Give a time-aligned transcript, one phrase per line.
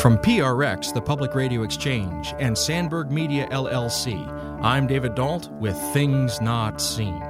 [0.00, 4.14] From PRX, the Public Radio Exchange, and Sandberg Media LLC,
[4.62, 7.20] I'm David Dault with Things Not Seen.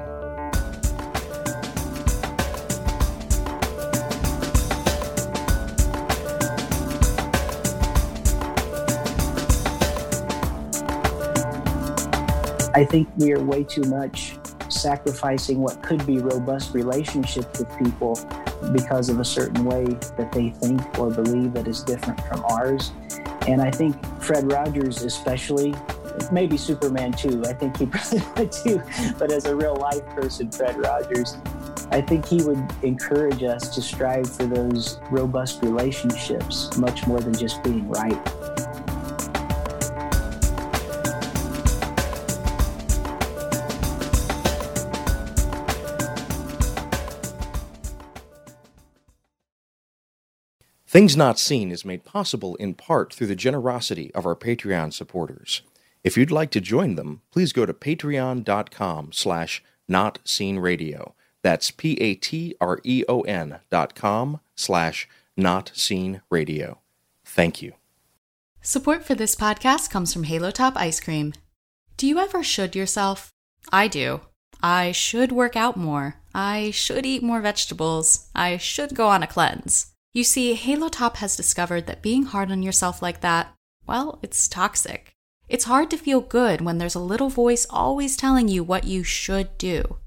[12.75, 14.37] I think we are way too much
[14.69, 18.15] sacrificing what could be robust relationships with people
[18.73, 19.85] because of a certain way
[20.17, 22.93] that they think or believe that is different from ours.
[23.47, 25.75] And I think Fred Rogers, especially,
[26.33, 28.83] maybe Superman too, I think he probably would too,
[29.19, 31.37] but as a real life person, Fred Rogers,
[31.91, 37.35] I think he would encourage us to strive for those robust relationships much more than
[37.35, 38.19] just being right.
[50.99, 55.63] Things Not Seen is made possible in part through the generosity of our Patreon supporters.
[56.03, 61.13] If you'd like to join them, please go to patreon.com slash notseenradio.
[61.41, 65.09] That's P-A-T-R-E-O-N dot com slash
[65.39, 66.79] notseenradio.
[67.25, 67.75] Thank you.
[68.61, 71.33] Support for this podcast comes from Halo Top Ice Cream.
[71.97, 73.31] Do you ever should yourself?
[73.71, 74.23] I do.
[74.61, 76.17] I should work out more.
[76.35, 78.29] I should eat more vegetables.
[78.35, 79.93] I should go on a cleanse.
[80.15, 83.55] You see, Halo Top has discovered that being hard on yourself like that,
[83.87, 85.13] well, it's toxic.
[85.49, 89.03] It's hard to feel good when there's a little voice always telling you what you
[89.03, 89.99] should do.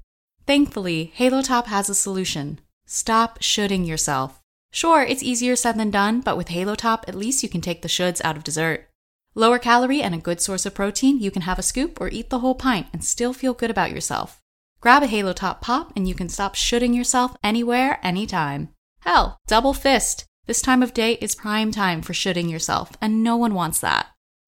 [0.46, 2.60] Thankfully, Halo Top has a solution.
[2.86, 4.40] Stop shoulding yourself.
[4.72, 7.82] Sure, it's easier said than done, but with Halo Top, at least you can take
[7.82, 8.88] the shoulds out of dessert.
[9.34, 12.30] Lower calorie and a good source of protein, you can have a scoop or eat
[12.30, 14.40] the whole pint and still feel good about yourself.
[14.80, 18.70] Grab a Halo Top pop and you can stop shoulding yourself anywhere, anytime.
[19.04, 20.26] Hell, double fist.
[20.46, 24.06] This time of day is prime time for shoulding yourself, and no one wants that.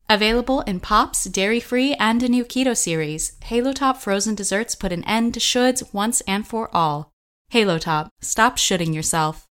[0.08, 4.92] Available in Pops, Dairy Free, and a new keto series, Halo Top frozen desserts put
[4.92, 7.12] an end to shoulds once and for all.
[7.48, 9.48] Halo Top, stop shoulding yourself.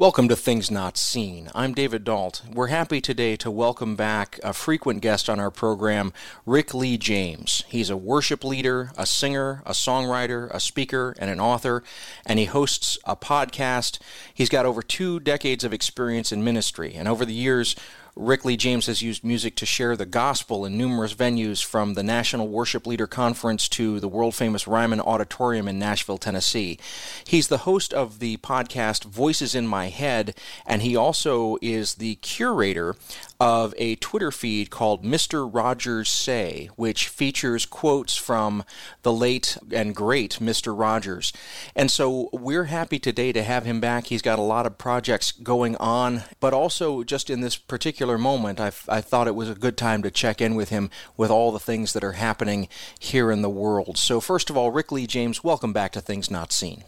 [0.00, 1.50] Welcome to Things Not Seen.
[1.56, 2.42] I'm David Dault.
[2.54, 6.12] We're happy today to welcome back a frequent guest on our program,
[6.46, 7.64] Rick Lee James.
[7.66, 11.82] He's a worship leader, a singer, a songwriter, a speaker, and an author,
[12.24, 13.98] and he hosts a podcast.
[14.32, 17.74] He's got over two decades of experience in ministry, and over the years,
[18.20, 22.02] Rick Lee James has used music to share the gospel in numerous venues from the
[22.02, 26.80] National Worship Leader Conference to the world famous Ryman Auditorium in Nashville, Tennessee.
[27.24, 30.34] He's the host of the podcast Voices in My Head,
[30.66, 32.96] and he also is the curator
[33.40, 35.48] of a Twitter feed called Mr.
[35.52, 38.64] Rogers Say, which features quotes from
[39.02, 40.76] the late and great Mr.
[40.76, 41.32] Rogers.
[41.76, 44.06] And so we're happy today to have him back.
[44.06, 48.58] He's got a lot of projects going on, but also just in this particular moment,
[48.58, 51.52] I've, I thought it was a good time to check in with him with all
[51.52, 52.68] the things that are happening
[52.98, 53.98] here in the world.
[53.98, 56.82] So, first of all, Rick Lee James, welcome back to Things Not Seen.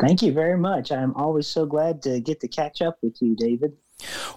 [0.00, 0.92] Thank you very much.
[0.92, 3.72] I'm always so glad to get to catch up with you, David.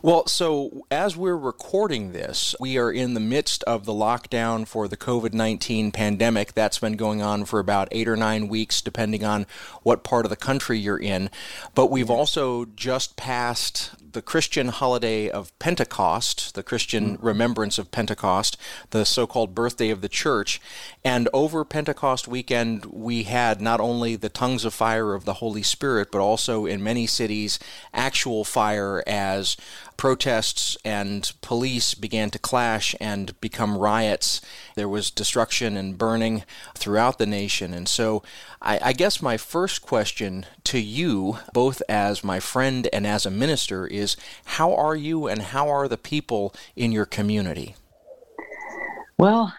[0.02, 4.88] Well, so as we're recording this, we are in the midst of the lockdown for
[4.88, 6.54] the COVID 19 pandemic.
[6.54, 9.46] That's been going on for about eight or nine weeks, depending on
[9.84, 11.30] what part of the country you're in.
[11.76, 17.24] But we've also just passed the Christian holiday of Pentecost, the Christian mm.
[17.24, 18.58] remembrance of Pentecost,
[18.90, 20.60] the so called birthday of the church.
[21.04, 25.64] And over Pentecost weekend, we had not only the tongues of fire of the Holy
[25.64, 27.60] Spirit, but also in many cities,
[27.94, 29.58] actual fire as
[30.00, 34.40] protests and police began to clash and become riots.
[34.76, 37.74] There was destruction and burning throughout the nation.
[37.74, 38.24] And so
[38.62, 43.30] I, I, guess my first question to you, both as my friend and as a
[43.30, 44.16] minister, is
[44.46, 47.76] how are you and how are the people in your community?
[49.18, 49.54] Well,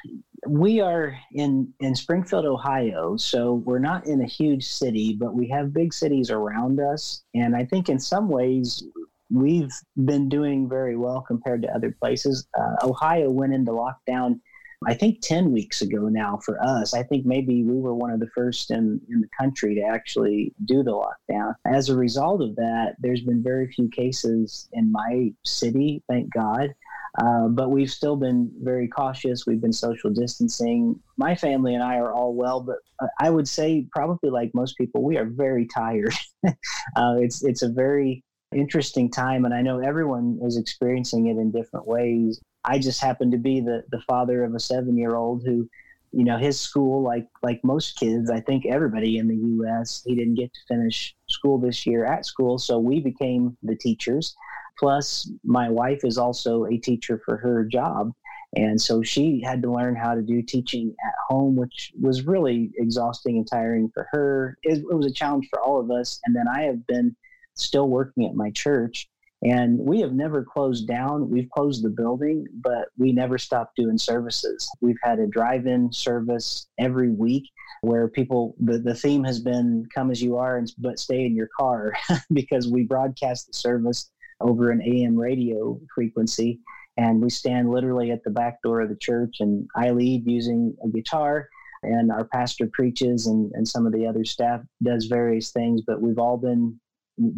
[0.46, 5.48] we are in in Springfield, Ohio, so we're not in a huge city, but we
[5.48, 8.82] have big cities around us, and I think in some ways
[9.30, 9.72] we've
[10.04, 12.46] been doing very well compared to other places.
[12.58, 14.40] Uh, Ohio went into lockdown,
[14.86, 16.94] I think, 10 weeks ago now for us.
[16.94, 20.52] I think maybe we were one of the first in, in the country to actually
[20.64, 21.54] do the lockdown.
[21.66, 26.74] As a result of that, there's been very few cases in my city, thank God.
[27.18, 29.44] Uh, but we've still been very cautious.
[29.44, 30.98] We've been social distancing.
[31.16, 32.76] My family and I are all well, but
[33.20, 36.14] I would say probably like most people, we are very tired.
[36.46, 41.50] uh, it's it's a very interesting time, and I know everyone is experiencing it in
[41.50, 42.40] different ways.
[42.64, 45.68] I just happen to be the the father of a seven year old who,
[46.12, 50.14] you know, his school, like like most kids, I think everybody in the U.S., he
[50.14, 54.34] didn't get to finish school this year at school, so we became the teachers
[54.80, 58.12] Plus, my wife is also a teacher for her job.
[58.56, 62.72] And so she had to learn how to do teaching at home, which was really
[62.78, 64.56] exhausting and tiring for her.
[64.62, 66.18] It, it was a challenge for all of us.
[66.24, 67.14] And then I have been
[67.54, 69.08] still working at my church.
[69.42, 71.30] And we have never closed down.
[71.30, 74.70] We've closed the building, but we never stopped doing services.
[74.82, 77.44] We've had a drive in service every week
[77.80, 81.34] where people, the, the theme has been come as you are, and, but stay in
[81.34, 81.94] your car
[82.34, 84.10] because we broadcast the service
[84.42, 86.60] over an AM radio frequency.
[86.98, 90.76] And we stand literally at the back door of the church, and I lead using
[90.84, 91.48] a guitar
[91.82, 96.00] and our pastor preaches and, and some of the other staff does various things but
[96.00, 96.78] we've all been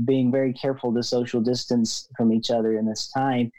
[0.05, 3.51] being very careful to social distance from each other in this time.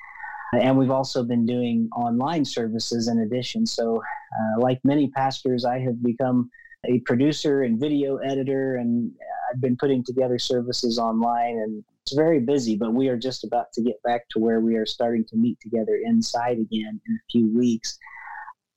[0.54, 3.66] And we've also been doing online services in addition.
[3.66, 6.50] So, uh, like many pastors, I have become
[6.86, 9.12] a producer and video editor, and
[9.52, 11.58] I've been putting together services online.
[11.58, 14.76] And it's very busy, but we are just about to get back to where we
[14.76, 17.98] are starting to meet together inside again in a few weeks.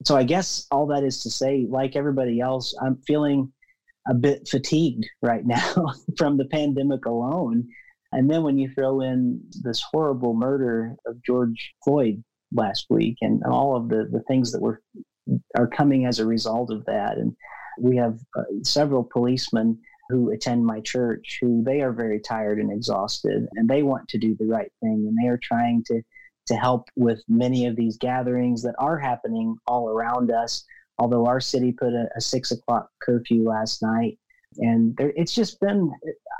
[0.03, 3.51] So, I guess all that is to say, like everybody else, I'm feeling
[4.09, 7.67] a bit fatigued right now from the pandemic alone.
[8.11, 12.23] And then when you throw in this horrible murder of George Floyd
[12.53, 14.81] last week and, all of the, the things that were
[15.57, 17.17] are coming as a result of that.
[17.17, 17.35] And
[17.79, 19.77] we have uh, several policemen
[20.09, 24.17] who attend my church who they are very tired and exhausted and they want to
[24.17, 26.01] do the right thing and they are trying to
[26.47, 30.63] to help with many of these gatherings that are happening all around us
[30.99, 34.17] although our city put a, a six o'clock curfew last night.
[34.57, 35.91] And there, it's just been,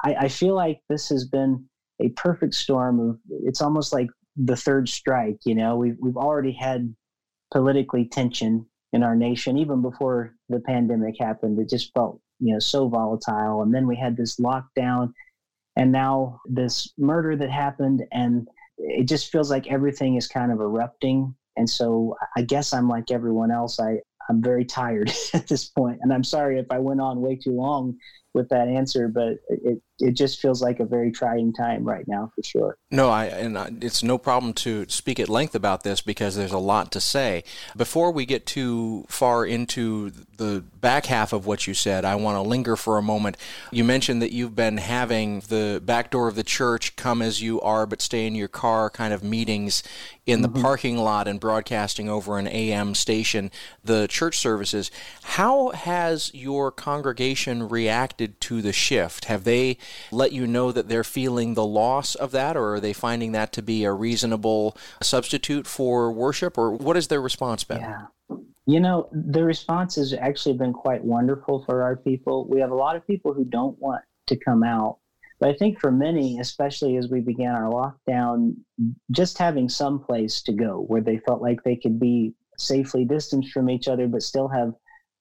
[0.03, 1.65] I, I feel like this has been
[2.01, 6.51] a perfect storm of, it's almost like the third strike, you know, we've, we've already
[6.51, 6.93] had
[7.51, 11.59] politically tension in our nation, even before the pandemic happened.
[11.59, 13.61] It just felt, you know, so volatile.
[13.61, 15.11] And then we had this lockdown
[15.75, 18.03] and now this murder that happened.
[18.11, 21.35] And it just feels like everything is kind of erupting.
[21.57, 23.79] And so I guess I'm like everyone else.
[23.79, 27.35] I, I'm very tired at this point, and I'm sorry if I went on way
[27.35, 27.97] too long
[28.33, 32.31] with that answer, but it it just feels like a very trying time right now
[32.35, 32.77] for sure.
[32.91, 36.59] No, I and it's no problem to speak at length about this because there's a
[36.59, 37.43] lot to say.
[37.75, 42.35] Before we get too far into the back half of what you said, I want
[42.35, 43.37] to linger for a moment.
[43.71, 47.59] You mentioned that you've been having the back door of the church come as you
[47.61, 49.83] are but stay in your car kind of meetings
[50.27, 50.61] in the mm-hmm.
[50.61, 53.49] parking lot and broadcasting over an AM station
[53.83, 54.91] the church services.
[55.23, 59.25] How has your congregation reacted to the shift?
[59.25, 59.77] Have they
[60.11, 63.51] let you know that they're feeling the loss of that, or are they finding that
[63.53, 67.79] to be a reasonable substitute for worship, or what has their response been?
[67.79, 68.05] Yeah.
[68.65, 72.47] You know, the response has actually been quite wonderful for our people.
[72.49, 74.97] We have a lot of people who don't want to come out.
[75.39, 78.55] But I think for many, especially as we began our lockdown,
[79.11, 83.51] just having some place to go where they felt like they could be safely distanced
[83.51, 84.73] from each other, but still have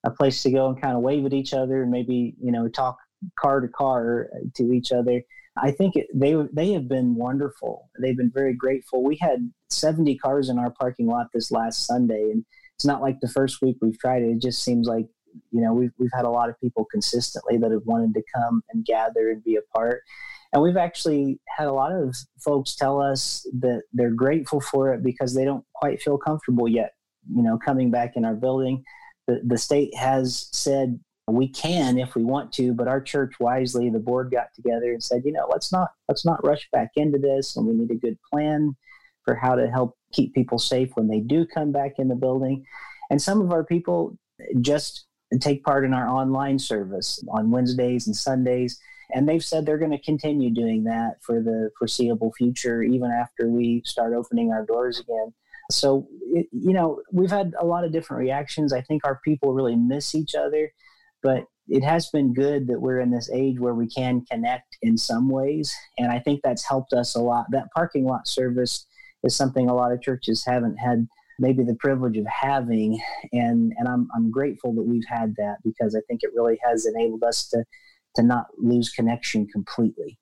[0.05, 2.67] a place to go and kind of wave at each other and maybe, you know,
[2.67, 2.97] talk
[3.39, 5.23] car to car uh, to each other.
[5.57, 7.89] I think it, they they have been wonderful.
[8.01, 9.03] They've been very grateful.
[9.03, 13.21] We had 70 cars in our parking lot this last Sunday, and it's not like
[13.21, 14.31] the first week we've tried it.
[14.31, 15.07] It just seems like
[15.51, 18.63] you know we've we've had a lot of people consistently that have wanted to come
[18.71, 20.03] and gather and be a part.
[20.53, 25.03] And we've actually had a lot of folks tell us that they're grateful for it
[25.03, 26.93] because they don't quite feel comfortable yet,
[27.31, 28.85] you know, coming back in our building.
[29.27, 33.91] The, the state has said we can if we want to but our church wisely
[33.91, 37.19] the board got together and said you know let's not let's not rush back into
[37.19, 38.77] this and we need a good plan
[39.27, 42.65] for how to help keep people safe when they do come back in the building.
[43.11, 44.17] And some of our people
[44.61, 45.07] just
[45.41, 48.79] take part in our online service on wednesdays and sundays
[49.13, 53.49] and they've said they're going to continue doing that for the foreseeable future even after
[53.49, 55.33] we start opening our doors again.
[55.71, 58.73] So you know we've had a lot of different reactions.
[58.73, 60.73] I think our people really miss each other
[61.27, 64.97] but it has been good that we're in this age where we can connect in
[64.97, 65.75] some ways.
[65.99, 67.47] And I think that's helped us a lot.
[67.51, 68.87] That parking lot service
[69.25, 71.09] is something a lot of churches haven't had
[71.41, 73.01] maybe the privilege of having.
[73.33, 76.87] And, and I'm, I'm grateful that we've had that because I think it really has
[76.87, 77.65] enabled us to,
[78.15, 80.21] to not lose connection completely.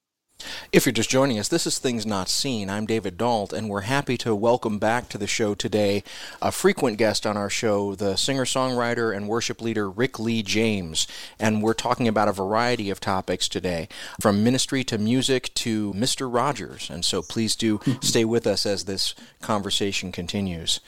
[0.73, 2.69] If you're just joining us, this is Things Not Seen.
[2.69, 6.03] I'm David Dault, and we're happy to welcome back to the show today
[6.43, 11.07] a frequent guest on our show, the singer songwriter and worship leader Rick Lee James.
[11.39, 13.89] And we're talking about a variety of topics today,
[14.21, 16.33] from ministry to music to Mr.
[16.33, 16.91] Rogers.
[16.91, 20.81] And so please do stay with us as this conversation continues.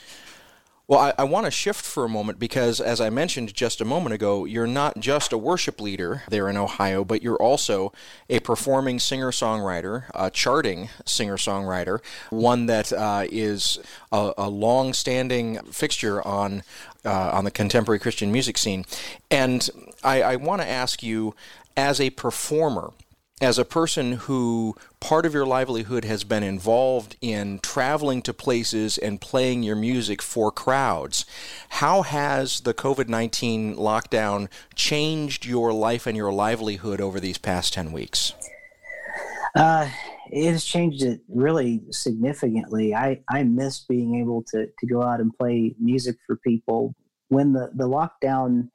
[0.89, 3.85] Well, I, I want to shift for a moment because, as I mentioned just a
[3.85, 7.91] moment ago, you're not just a worship leader there in Ohio, but you're also
[8.29, 13.79] a performing singer songwriter, a charting singer songwriter, one that uh, is
[14.13, 16.63] a, a long standing fixture on.
[17.05, 18.83] Uh, on the contemporary Christian music scene.
[19.31, 19.69] And
[20.03, 21.35] I, I want to ask you,
[21.77, 22.91] as a performer,
[23.39, 28.97] as a person who part of your livelihood has been involved in traveling to places
[28.97, 31.25] and playing your music for crowds,
[31.69, 37.73] how has the COVID 19 lockdown changed your life and your livelihood over these past
[37.73, 38.33] 10 weeks?
[39.55, 39.89] Uh,
[40.31, 42.93] it has changed it really significantly.
[42.93, 46.95] I, I miss being able to, to go out and play music for people.
[47.29, 48.69] When the, the lockdown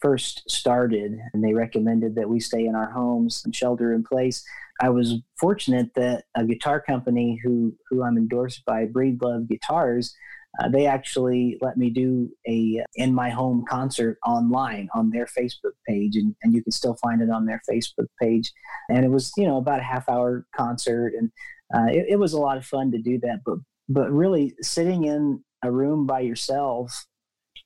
[0.00, 4.44] first started and they recommended that we stay in our homes and shelter in place,
[4.80, 10.14] I was fortunate that a guitar company who, who I'm endorsed by, Breedlove Guitars,
[10.58, 15.72] uh, they actually let me do a in my home concert online on their Facebook
[15.86, 18.52] page, and, and you can still find it on their Facebook page.
[18.88, 21.30] And it was, you know, about a half hour concert, and
[21.74, 23.40] uh, it, it was a lot of fun to do that.
[23.44, 27.04] But but really, sitting in a room by yourself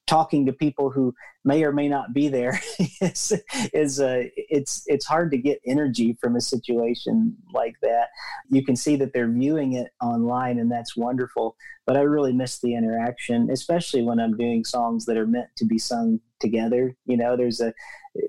[0.06, 1.14] talking to people who
[1.44, 2.60] may or may not be there
[3.00, 3.32] is
[3.72, 8.08] is uh, it's it's hard to get energy from a situation like that.
[8.50, 11.56] You can see that they're viewing it online, and that's wonderful.
[11.86, 15.64] But I really miss the interaction, especially when I'm doing songs that are meant to
[15.64, 16.96] be sung together.
[17.06, 17.72] You know, there's a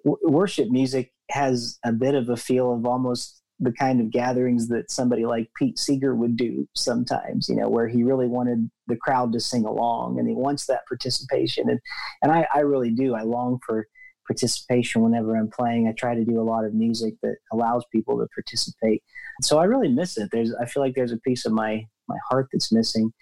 [0.04, 4.90] worship music has a bit of a feel of almost the kind of gatherings that
[4.90, 9.32] somebody like Pete Seeger would do sometimes, you know, where he really wanted the crowd
[9.34, 11.70] to sing along and he wants that participation.
[11.70, 11.80] And,
[12.24, 13.14] and I, I really do.
[13.14, 13.88] I long for
[14.28, 15.88] participation whenever I'm playing.
[15.88, 19.04] I try to do a lot of music that allows people to participate.
[19.44, 20.30] So I really miss it.
[20.32, 23.14] There's, I feel like there's a piece of my, my heart that's missing.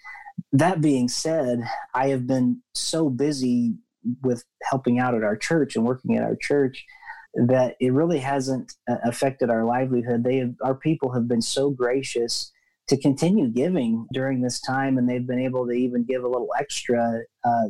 [0.52, 1.60] That being said,
[1.94, 3.74] I have been so busy
[4.22, 6.86] with helping out at our church and working at our church
[7.34, 10.24] that it really hasn't uh, affected our livelihood.
[10.24, 12.52] They have, our people have been so gracious
[12.88, 16.48] to continue giving during this time, and they've been able to even give a little
[16.58, 17.68] extra uh,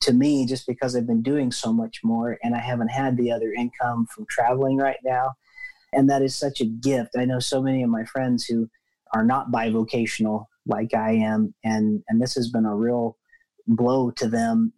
[0.00, 3.30] to me just because I've been doing so much more, and I haven't had the
[3.30, 5.32] other income from traveling right now,
[5.92, 7.10] and that is such a gift.
[7.18, 8.66] I know so many of my friends who
[9.14, 13.18] are not bivocational like I am, and and this has been a real
[13.66, 14.72] blow to them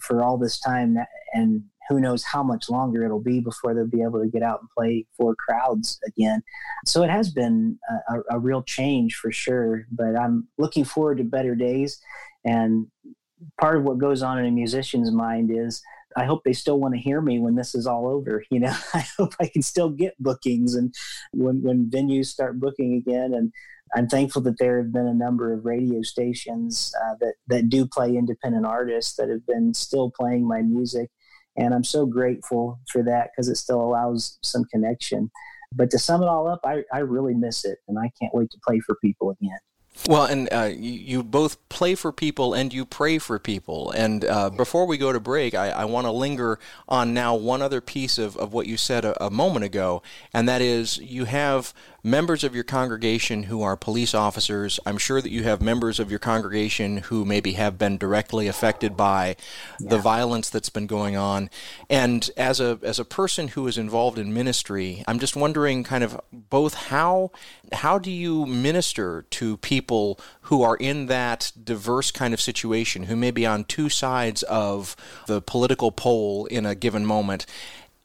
[0.00, 0.96] for all this time
[1.32, 4.60] and who knows how much longer it'll be before they'll be able to get out
[4.60, 6.42] and play for crowds again.
[6.86, 11.24] So it has been a, a real change for sure, but I'm looking forward to
[11.24, 12.00] better days.
[12.44, 12.86] And
[13.60, 15.82] part of what goes on in a musician's mind is
[16.16, 18.44] I hope they still want to hear me when this is all over.
[18.50, 20.92] You know, I hope I can still get bookings and
[21.32, 23.32] when, when venues start booking again.
[23.32, 23.52] And
[23.94, 27.86] I'm thankful that there have been a number of radio stations uh, that, that do
[27.86, 31.10] play independent artists that have been still playing my music.
[31.56, 35.30] And I'm so grateful for that because it still allows some connection.
[35.72, 38.50] But to sum it all up, I, I really miss it and I can't wait
[38.50, 39.58] to play for people again.
[40.08, 43.90] Well, and uh, you, you, both play for people and you pray for people.
[43.90, 47.60] And uh, before we go to break, I, I want to linger on now one
[47.60, 50.02] other piece of, of what you said a, a moment ago,
[50.32, 54.80] and that is you have members of your congregation who are police officers.
[54.86, 58.96] I'm sure that you have members of your congregation who maybe have been directly affected
[58.96, 59.36] by
[59.78, 59.90] yeah.
[59.90, 61.50] the violence that's been going on.
[61.88, 66.04] And as a as a person who is involved in ministry, I'm just wondering kind
[66.04, 67.30] of both how
[67.72, 73.16] how do you minister to people who are in that diverse kind of situation, who
[73.16, 77.46] may be on two sides of the political pole in a given moment?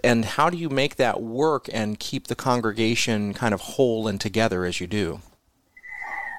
[0.06, 4.20] And how do you make that work and keep the congregation kind of whole and
[4.20, 5.20] together as you do?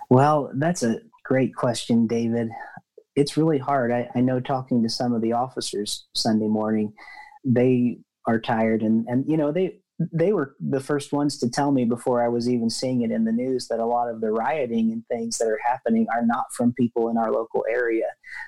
[0.09, 2.49] Well, that's a great question, David.
[3.17, 3.93] It's really hard.
[3.93, 6.93] I, I know talking to some of the officers Sunday morning,
[7.45, 9.81] they are tired and, and you know, they
[10.13, 13.25] they were the first ones to tell me before I was even seeing it in
[13.25, 16.53] the news that a lot of the rioting and things that are happening are not
[16.53, 18.05] from people in our local area.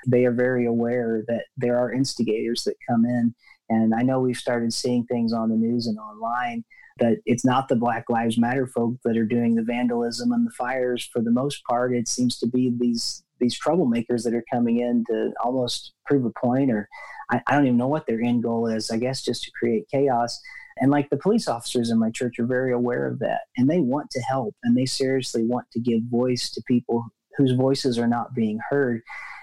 [0.06, 3.34] They are very aware that there are instigators that come in
[3.68, 6.64] and I know we've started seeing things on the news and online
[6.98, 10.50] that it's not the Black Lives Matter folk that are doing the vandalism and the
[10.50, 11.08] fires.
[11.12, 15.04] For the most part, it seems to be these these troublemakers that are coming in
[15.08, 16.88] to almost prove a point, or
[17.30, 18.90] I, I don't even know what their end goal is.
[18.90, 20.40] I guess just to create chaos.
[20.80, 23.80] And like the police officers in my church are very aware of that, and they
[23.80, 27.04] want to help, and they seriously want to give voice to people
[27.36, 29.02] whose voices are not being heard.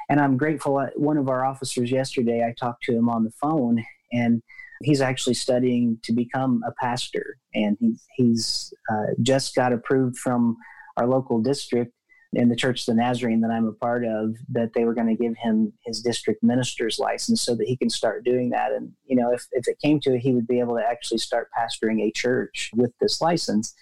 [0.09, 0.85] And I'm grateful.
[0.95, 4.41] One of our officers yesterday, I talked to him on the phone, and
[4.81, 10.57] he's actually studying to become a pastor and he's, he's uh, just got approved from
[10.97, 11.93] our local district
[12.33, 15.07] in the Church of the Nazarene that I'm a part of that they were going
[15.07, 18.71] to give him his district minister's license so that he can start doing that.
[18.71, 21.19] And, you know, if, if it came to it, he would be able to actually
[21.19, 23.73] start pastoring a church with this license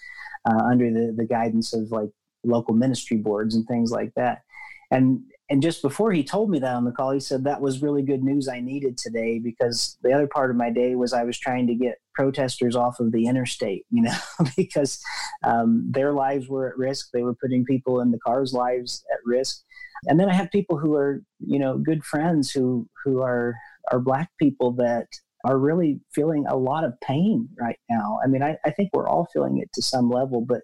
[0.48, 2.10] uh, under the, the guidance of like
[2.44, 4.42] local ministry boards and things like that.
[4.90, 7.82] And and just before he told me that on the call, he said that was
[7.82, 11.24] really good news I needed today because the other part of my day was I
[11.24, 14.16] was trying to get protesters off of the interstate, you know,
[14.56, 15.02] because
[15.44, 17.10] um, their lives were at risk.
[17.12, 19.62] They were putting people in the cars' lives at risk.
[20.06, 23.54] And then I have people who are, you know, good friends who who are
[23.92, 25.06] are black people that
[25.44, 28.18] are really feeling a lot of pain right now.
[28.24, 30.62] I mean, I, I think we're all feeling it to some level, but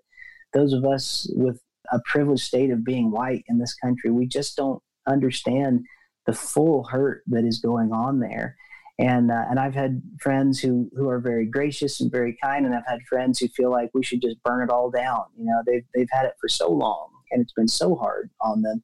[0.54, 1.60] those of us with
[1.92, 4.10] a privileged state of being white in this country.
[4.10, 5.84] We just don't understand
[6.26, 8.56] the full hurt that is going on there.
[8.98, 12.74] And uh, and I've had friends who who are very gracious and very kind, and
[12.74, 15.24] I've had friends who feel like we should just burn it all down.
[15.38, 18.60] You know, they've they've had it for so long, and it's been so hard on
[18.60, 18.82] them.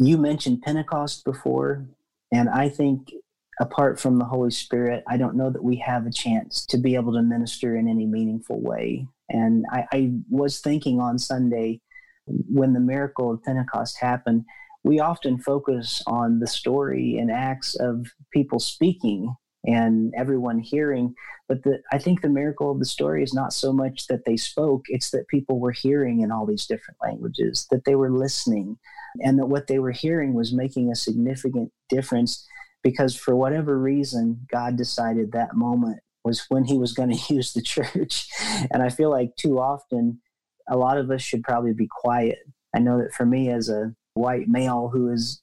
[0.00, 1.86] You mentioned Pentecost before,
[2.32, 3.12] and I think
[3.60, 6.94] apart from the Holy Spirit, I don't know that we have a chance to be
[6.94, 9.06] able to minister in any meaningful way.
[9.28, 11.80] And I, I was thinking on Sunday
[12.28, 14.44] when the miracle of Pentecost happened,
[14.84, 19.34] we often focus on the story and acts of people speaking
[19.66, 21.14] and everyone hearing.
[21.48, 24.36] But the, I think the miracle of the story is not so much that they
[24.36, 28.78] spoke, it's that people were hearing in all these different languages, that they were listening,
[29.20, 32.46] and that what they were hearing was making a significant difference
[32.82, 37.52] because for whatever reason, God decided that moment was when he was going to use
[37.52, 38.28] the church.
[38.72, 40.20] And I feel like too often
[40.68, 42.38] a lot of us should probably be quiet.
[42.74, 45.42] I know that for me, as a white male who is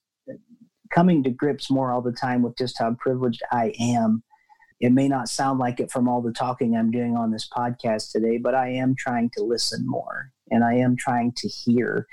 [0.93, 4.23] coming to grips more all the time with just how privileged I am,
[4.79, 8.11] it may not sound like it from all the talking I'm doing on this podcast
[8.11, 12.07] today, but I am trying to listen more and I am trying to hear.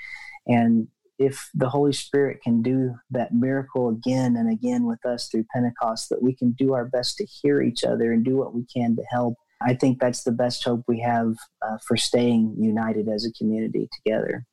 [0.47, 0.87] And
[1.19, 6.09] if the Holy Spirit can do that miracle again and again with us through Pentecost,
[6.09, 8.95] that we can do our best to hear each other and do what we can
[8.95, 13.25] to help I think that's the best hope we have uh, for staying united as
[13.25, 14.45] a community together.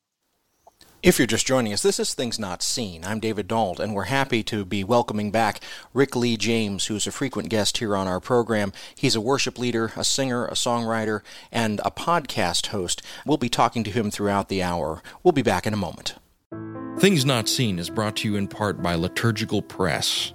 [1.02, 3.06] If you're just joining us, this is Things Not Seen.
[3.06, 5.60] I'm David Dault, and we're happy to be welcoming back
[5.94, 8.70] Rick Lee James, who's a frequent guest here on our program.
[8.94, 13.00] He's a worship leader, a singer, a songwriter, and a podcast host.
[13.24, 15.02] We'll be talking to him throughout the hour.
[15.22, 16.16] We'll be back in a moment.
[16.98, 20.34] Things Not Seen is brought to you in part by Liturgical Press.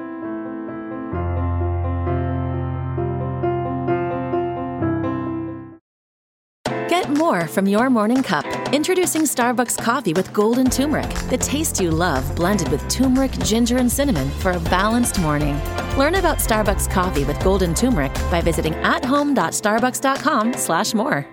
[7.21, 8.45] more from your morning cup.
[8.73, 13.91] Introducing Starbucks coffee with golden turmeric, the taste you love blended with turmeric, ginger, and
[13.91, 15.61] cinnamon for a balanced morning.
[15.97, 21.30] Learn about Starbucks coffee with golden turmeric by visiting at athome.starbucks.com/more.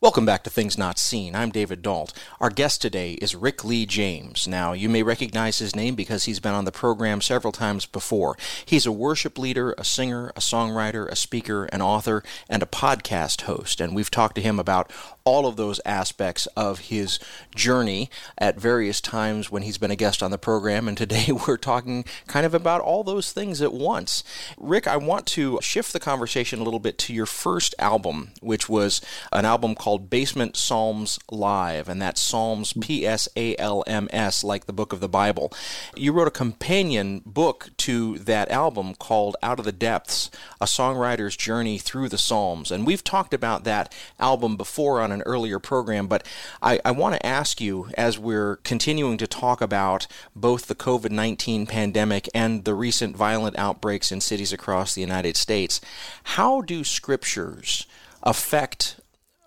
[0.00, 1.34] Welcome back to Things Not Seen.
[1.34, 2.12] I'm David Dault.
[2.40, 4.46] Our guest today is Rick Lee James.
[4.46, 8.36] Now, you may recognize his name because he's been on the program several times before.
[8.64, 13.40] He's a worship leader, a singer, a songwriter, a speaker, an author, and a podcast
[13.42, 13.80] host.
[13.80, 14.88] And we've talked to him about
[15.24, 17.18] all of those aspects of his
[17.56, 18.08] journey
[18.38, 20.86] at various times when he's been a guest on the program.
[20.86, 24.22] And today we're talking kind of about all those things at once.
[24.56, 28.68] Rick, I want to shift the conversation a little bit to your first album, which
[28.68, 29.00] was
[29.32, 34.44] an album called Basement Psalms Live, and that's Psalms P S A L M S,
[34.44, 35.50] like the book of the Bible.
[35.96, 41.36] You wrote a companion book to that album called Out of the Depths A Songwriter's
[41.36, 42.70] Journey Through the Psalms.
[42.70, 46.26] And we've talked about that album before on an earlier program, but
[46.60, 51.10] I, I want to ask you as we're continuing to talk about both the COVID
[51.10, 55.80] 19 pandemic and the recent violent outbreaks in cities across the United States,
[56.24, 57.86] how do scriptures
[58.22, 59.00] affect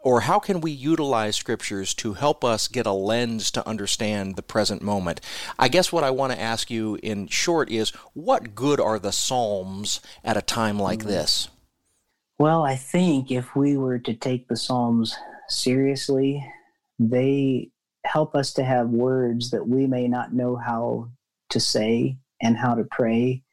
[0.04, 4.42] or how can we utilize scriptures to help us get a lens to understand the
[4.42, 5.22] present moment?
[5.60, 9.12] I guess what I want to ask you in short is what good are the
[9.12, 11.08] Psalms at a time like mm.
[11.08, 11.50] this?
[12.40, 15.16] Well, I think if we were to take the Psalms
[15.48, 16.44] seriously,
[16.98, 17.70] they
[18.04, 21.10] help us to have words that we may not know how
[21.50, 23.44] to say and how to pray,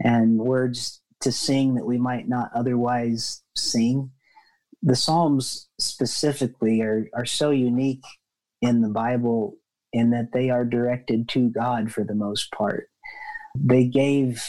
[0.00, 4.10] and words to sing that we might not otherwise sing.
[4.82, 8.04] The Psalms specifically are, are so unique
[8.62, 9.56] in the Bible
[9.92, 12.88] in that they are directed to God for the most part.
[13.58, 14.44] They gave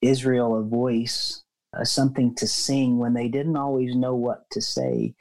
[0.00, 1.42] Israel a voice,
[1.78, 5.14] uh, something to sing when they didn't always know what to say.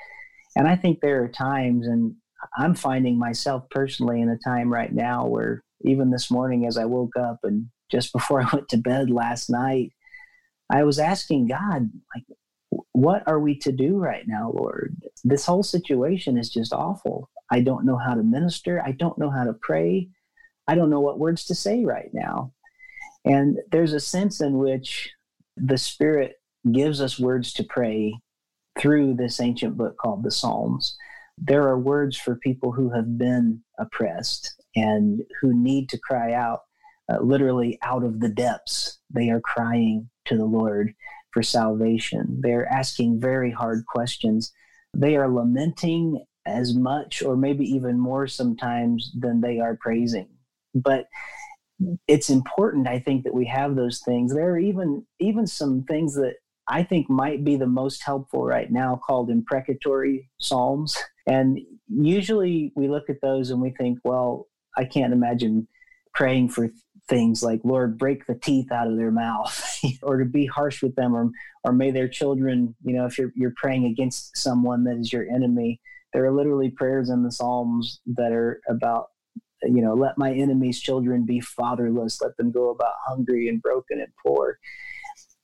[0.56, 2.16] And I think there are times, and
[2.58, 6.86] I'm finding myself personally in a time right now where even this morning as I
[6.86, 9.92] woke up and just before I went to bed last night,
[10.72, 12.26] I was asking God, like,
[12.94, 14.96] what are we to do right now, Lord?
[15.24, 17.30] This whole situation is just awful.
[17.52, 18.82] I don't know how to minister.
[18.86, 20.10] I don't know how to pray.
[20.68, 22.54] I don't know what words to say right now.
[23.24, 25.12] And there's a sense in which
[25.58, 26.36] the Spirit
[26.72, 28.14] gives us words to pray
[28.80, 30.98] through this ancient book called the Psalms.
[31.38, 36.62] There are words for people who have been oppressed and who need to cry out,
[37.12, 39.00] uh, literally out of the depths.
[39.10, 40.94] They are crying to the Lord
[41.36, 42.40] for salvation.
[42.40, 44.54] They're asking very hard questions.
[44.96, 50.30] They are lamenting as much, or maybe even more sometimes, than they are praising.
[50.74, 51.08] But
[52.08, 54.34] it's important, I think, that we have those things.
[54.34, 56.36] There are even even some things that
[56.70, 60.96] I think might be the most helpful right now called imprecatory psalms.
[61.28, 65.68] And usually we look at those and we think, well, I can't imagine
[66.14, 66.70] praying for
[67.08, 70.96] things like lord break the teeth out of their mouth or to be harsh with
[70.96, 71.30] them or
[71.64, 75.28] or may their children you know if you're you're praying against someone that is your
[75.30, 75.80] enemy
[76.14, 79.08] there are literally prayers in the psalms that are about
[79.64, 84.00] you know let my enemies children be fatherless let them go about hungry and broken
[84.00, 84.58] and poor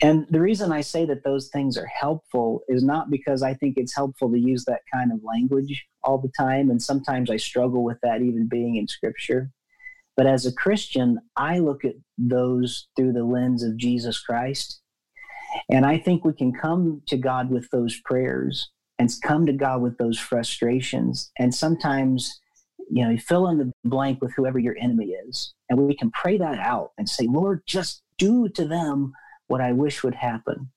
[0.04, 3.78] and the reason I say that those things are helpful is not because I think
[3.78, 6.71] it's helpful to use that kind of language all the time.
[6.71, 9.52] And sometimes I struggle with that even being in scripture.
[10.17, 14.82] But as a Christian, I look at those through the lens of Jesus Christ.
[15.69, 18.69] And I think we can come to God with those prayers
[19.00, 21.32] and come to God with those frustrations.
[21.39, 22.39] And sometimes,
[22.89, 25.54] you know, you fill in the blank with whoever your enemy is.
[25.69, 29.13] And we can pray that out and say, Lord, just do to them
[29.47, 30.69] what I wish would happen.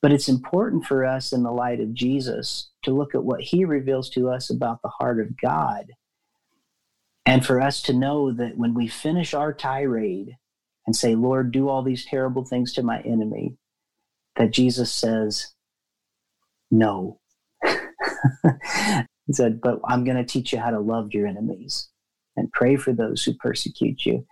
[0.00, 3.64] But it's important for us in the light of Jesus to look at what he
[3.64, 5.86] reveals to us about the heart of God
[7.26, 10.36] and for us to know that when we finish our tirade
[10.86, 13.56] and say, Lord, do all these terrible things to my enemy,
[14.36, 15.54] that Jesus says,
[16.70, 17.20] No.
[17.62, 21.88] he said, But I'm going to teach you how to love your enemies
[22.36, 24.26] and pray for those who persecute you.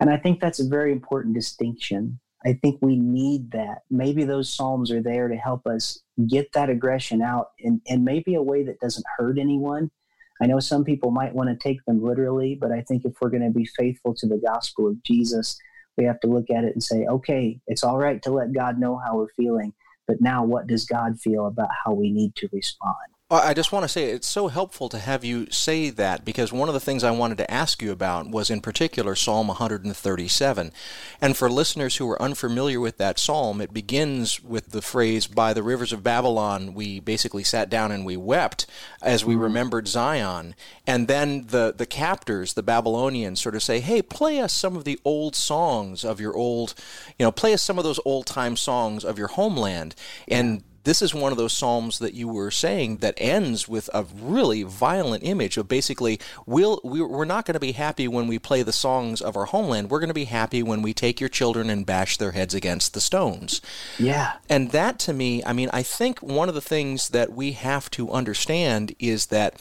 [0.00, 2.20] And I think that's a very important distinction.
[2.44, 3.82] I think we need that.
[3.90, 8.34] Maybe those Psalms are there to help us get that aggression out in, in maybe
[8.34, 9.90] a way that doesn't hurt anyone,
[10.40, 13.30] I know some people might want to take them literally, but I think if we're
[13.30, 15.58] going to be faithful to the gospel of Jesus,
[15.96, 18.78] we have to look at it and say, okay, it's all right to let God
[18.78, 19.72] know how we're feeling,
[20.08, 23.13] but now what does God feel about how we need to respond?
[23.42, 26.68] I just want to say it's so helpful to have you say that because one
[26.68, 30.72] of the things I wanted to ask you about was in particular Psalm 137.
[31.20, 35.54] And for listeners who are unfamiliar with that psalm, it begins with the phrase, By
[35.54, 38.66] the rivers of Babylon, we basically sat down and we wept
[39.00, 39.44] as we mm-hmm.
[39.44, 40.54] remembered Zion.
[40.86, 44.84] And then the, the captors, the Babylonians, sort of say, Hey, play us some of
[44.84, 46.74] the old songs of your old,
[47.18, 49.94] you know, play us some of those old time songs of your homeland.
[50.28, 54.04] And this is one of those psalms that you were saying that ends with a
[54.14, 58.62] really violent image of basically we'll we're not going to be happy when we play
[58.62, 59.90] the songs of our homeland.
[59.90, 62.94] We're going to be happy when we take your children and bash their heads against
[62.94, 63.60] the stones.
[63.98, 64.34] Yeah.
[64.48, 67.90] And that to me i mean i think one of the things that we have
[67.90, 69.54] to understand is that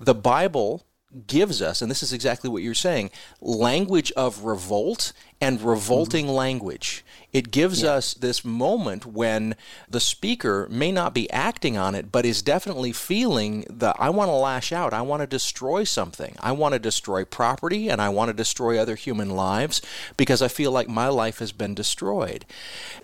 [0.00, 0.84] the bible
[1.26, 6.34] gives us, and this is exactly what you're saying, language of revolt and revolting mm-hmm.
[6.34, 7.04] language.
[7.32, 7.90] It gives yeah.
[7.90, 9.54] us this moment when
[9.88, 14.28] the speaker may not be acting on it, but is definitely feeling the I want
[14.28, 18.08] to lash out, I want to destroy something, I want to destroy property, and I
[18.08, 19.82] want to destroy other human lives
[20.16, 22.44] because I feel like my life has been destroyed.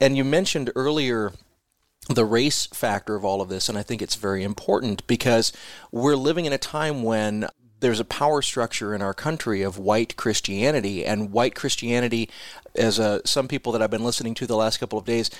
[0.00, 1.32] And you mentioned earlier
[2.08, 5.52] the race factor of all of this, and I think it's very important because
[5.92, 7.48] we're living in a time when
[7.82, 12.30] there's a power structure in our country of white Christianity, and white Christianity,
[12.74, 15.30] as a, some people that I've been listening to the last couple of days,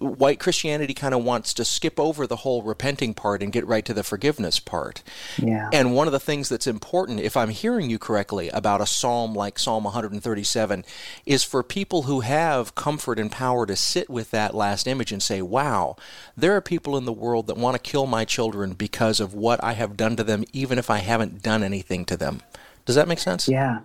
[0.00, 3.84] white Christianity kind of wants to skip over the whole repenting part and get right
[3.84, 5.02] to the forgiveness part.
[5.36, 5.68] Yeah.
[5.72, 9.34] And one of the things that's important, if I'm hearing you correctly, about a psalm
[9.34, 10.84] like Psalm 137
[11.26, 15.22] is for people who have comfort and power to sit with that last image and
[15.22, 15.96] say, wow,
[16.36, 19.62] there are people in the world that want to kill my children because of what
[19.62, 22.40] I have done to them, even if I haven't done anything to them.
[22.84, 23.48] Does that make sense?
[23.48, 23.80] Yeah.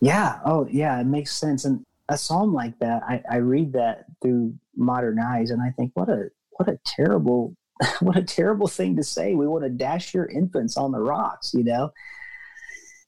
[0.00, 0.40] Yeah.
[0.44, 1.00] Oh, yeah.
[1.00, 1.64] It makes sense.
[1.64, 5.92] And a psalm like that, I, I read that through modern eyes, and I think,
[5.94, 7.54] what a what a terrible
[8.00, 9.34] what a terrible thing to say.
[9.34, 11.90] We want to dash your infants on the rocks, you know.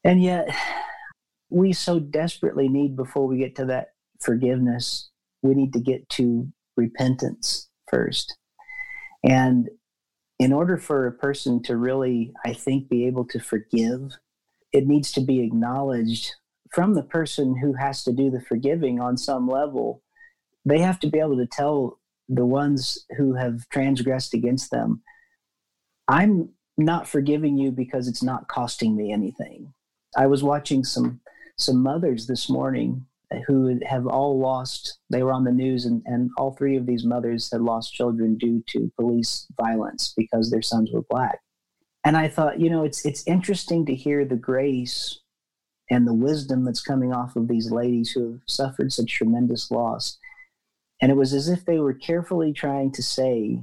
[0.05, 0.49] And yet,
[1.51, 3.89] we so desperately need before we get to that
[4.21, 5.11] forgiveness,
[5.43, 8.37] we need to get to repentance first.
[9.23, 9.69] And
[10.39, 14.17] in order for a person to really, I think, be able to forgive,
[14.73, 16.33] it needs to be acknowledged
[16.73, 20.03] from the person who has to do the forgiving on some level.
[20.65, 21.99] They have to be able to tell
[22.29, 25.03] the ones who have transgressed against them,
[26.09, 29.73] I'm not forgiving you because it's not costing me anything.
[30.17, 31.21] I was watching some
[31.59, 33.07] some mothers this morning
[33.47, 37.05] who have all lost they were on the news and, and all three of these
[37.05, 41.39] mothers had lost children due to police violence because their sons were black
[42.05, 45.21] and i thought you know it's it's interesting to hear the grace
[45.91, 50.19] and the wisdom that's coming off of these ladies who have suffered such tremendous loss
[51.03, 53.63] and it was as if they were carefully trying to say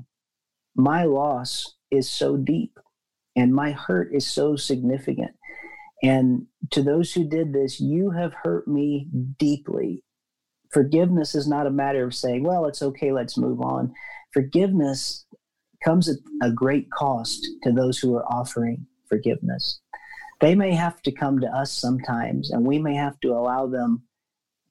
[0.76, 2.78] my loss is so deep
[3.36, 5.32] and my hurt is so significant
[6.02, 10.04] and to those who did this, you have hurt me deeply.
[10.72, 13.94] Forgiveness is not a matter of saying, well, it's okay, let's move on.
[14.32, 15.26] Forgiveness
[15.84, 19.80] comes at a great cost to those who are offering forgiveness.
[20.40, 24.04] They may have to come to us sometimes, and we may have to allow them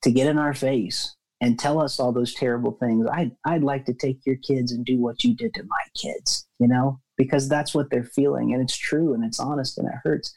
[0.02, 3.06] to get in our face and tell us all those terrible things.
[3.12, 6.46] I'd, I'd like to take your kids and do what you did to my kids,
[6.58, 8.52] you know, because that's what they're feeling.
[8.52, 10.34] And it's true and it's honest and it hurts.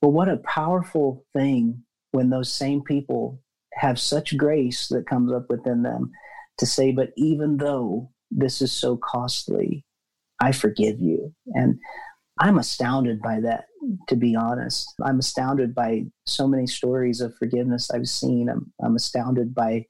[0.00, 3.40] But what a powerful thing when those same people
[3.74, 6.10] have such grace that comes up within them
[6.58, 9.84] to say, but even though this is so costly,
[10.40, 11.34] I forgive you.
[11.54, 11.78] And
[12.40, 13.64] I'm astounded by that,
[14.08, 14.92] to be honest.
[15.02, 18.48] I'm astounded by so many stories of forgiveness I've seen.
[18.48, 19.86] I'm, I'm astounded by,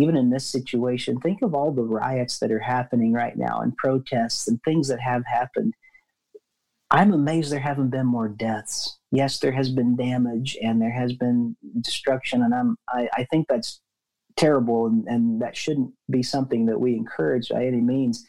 [0.00, 3.76] even in this situation, think of all the riots that are happening right now and
[3.76, 5.74] protests and things that have happened.
[6.90, 11.12] I'm amazed there haven't been more deaths yes, there has been damage and there has
[11.12, 13.80] been destruction, and I'm I, I think that's
[14.36, 18.26] terrible, and, and that shouldn't be something that we encourage by any means.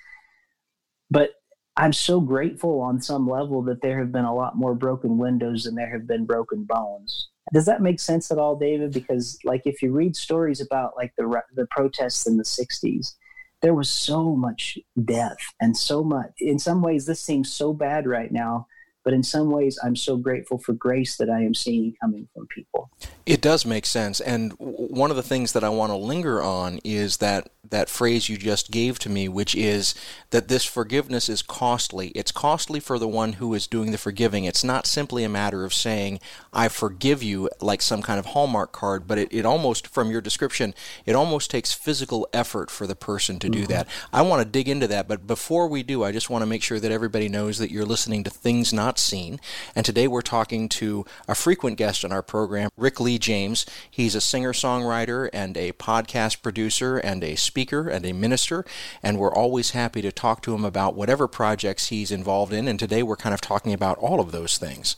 [1.10, 1.32] But
[1.76, 5.64] I'm so grateful on some level that there have been a lot more broken windows
[5.64, 7.30] than there have been broken bones.
[7.54, 8.92] Does that make sense at all, David?
[8.92, 13.14] Because like if you read stories about like the the protests in the '60s,
[13.62, 16.32] there was so much death and so much.
[16.40, 18.68] In some ways, this seems so bad right now
[19.08, 22.46] but in some ways, I'm so grateful for grace that I am seeing coming from
[22.48, 22.90] people.
[23.26, 24.20] It does make sense.
[24.20, 28.30] And one of the things that I want to linger on is that that phrase
[28.30, 29.94] you just gave to me, which is
[30.30, 32.10] that this forgiveness is costly.
[32.10, 34.46] It's costly for the one who is doing the forgiving.
[34.46, 36.20] It's not simply a matter of saying,
[36.54, 40.22] I forgive you, like some kind of Hallmark card, but it, it almost, from your
[40.22, 40.74] description,
[41.06, 43.72] it almost takes physical effort for the person to do mm-hmm.
[43.72, 43.88] that.
[44.14, 46.64] I want to dig into that, but before we do, I just want to make
[46.64, 49.40] sure that everybody knows that you're listening to Things Not Seen.
[49.76, 53.66] And today we're talking to a frequent guest on our program, Rick Lee James.
[53.90, 58.64] He's a singer songwriter and a podcast producer and a speaker speaker and a minister,
[59.02, 62.68] and we're always happy to talk to him about whatever projects he's involved in.
[62.68, 64.96] And today we're kind of talking about all of those things.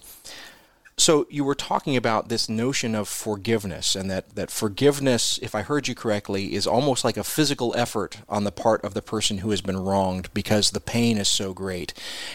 [0.98, 5.62] So you were talking about this notion of forgiveness, and that, that forgiveness, if I
[5.62, 9.38] heard you correctly, is almost like a physical effort on the part of the person
[9.38, 11.93] who has been wronged because the pain is so great.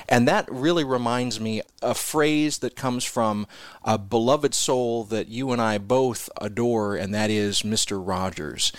[0.08, 3.46] And that really reminds me a phrase that comes from
[3.82, 8.02] a beloved soul that you and I both adore, and that is Mr.
[8.02, 8.72] Rogers.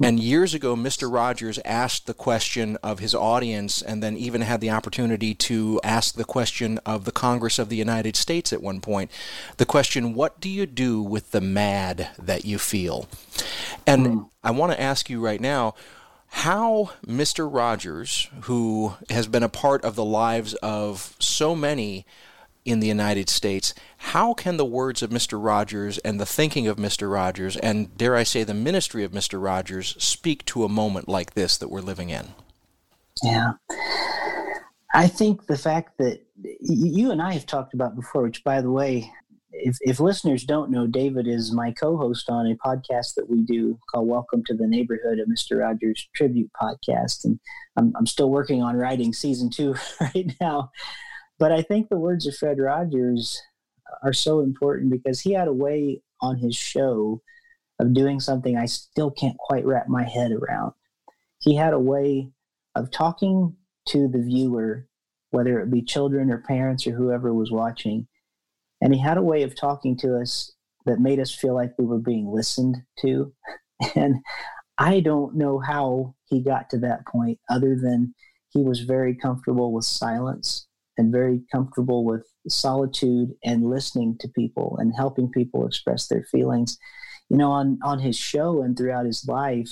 [0.00, 1.12] And years ago, Mr.
[1.12, 6.14] Rogers asked the question of his audience, and then even had the opportunity to ask
[6.14, 9.10] the question of the Congress of the United States at one point.
[9.56, 13.08] The question, What do you do with the mad that you feel?
[13.86, 14.30] And mm.
[14.44, 15.74] I want to ask you right now
[16.28, 17.48] how Mr.
[17.50, 22.04] Rogers, who has been a part of the lives of so many
[22.66, 25.42] in the United States, how can the words of Mr.
[25.42, 27.10] Rogers and the thinking of Mr.
[27.10, 29.42] Rogers, and dare I say the ministry of Mr.
[29.42, 32.28] Rogers, speak to a moment like this that we're living in?
[33.22, 33.52] Yeah.
[34.94, 36.20] I think the fact that
[36.60, 39.10] you and I have talked about before, which, by the way,
[39.52, 43.42] if, if listeners don't know, David is my co host on a podcast that we
[43.42, 45.60] do called Welcome to the Neighborhood, a Mr.
[45.60, 47.24] Rogers tribute podcast.
[47.24, 47.38] And
[47.76, 50.70] I'm, I'm still working on writing season two right now.
[51.38, 53.40] But I think the words of Fred Rogers
[54.02, 57.20] are so important because he had a way on his show
[57.78, 60.72] of doing something I still can't quite wrap my head around.
[61.40, 62.30] He had a way
[62.74, 63.54] of talking
[63.88, 64.86] to the viewer,
[65.30, 68.08] whether it be children or parents or whoever was watching,
[68.80, 70.52] and he had a way of talking to us
[70.86, 73.32] that made us feel like we were being listened to.
[73.94, 74.16] And
[74.78, 78.14] I don't know how he got to that point other than
[78.48, 80.66] he was very comfortable with silence
[80.98, 86.78] and very comfortable with solitude and listening to people and helping people express their feelings.
[87.28, 89.70] You know, on, on his show and throughout his life,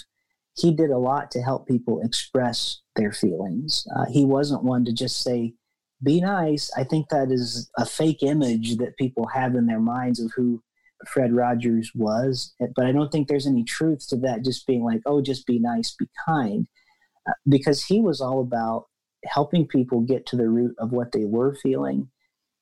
[0.56, 3.86] he did a lot to help people express their feelings.
[3.96, 5.54] Uh, he wasn't one to just say,
[6.02, 6.70] be nice.
[6.76, 10.62] I think that is a fake image that people have in their minds of who
[11.08, 12.54] Fred Rogers was.
[12.76, 15.58] But I don't think there's any truth to that just being like, oh, just be
[15.58, 16.66] nice, be kind.
[17.28, 18.86] Uh, because he was all about
[19.26, 22.08] helping people get to the root of what they were feeling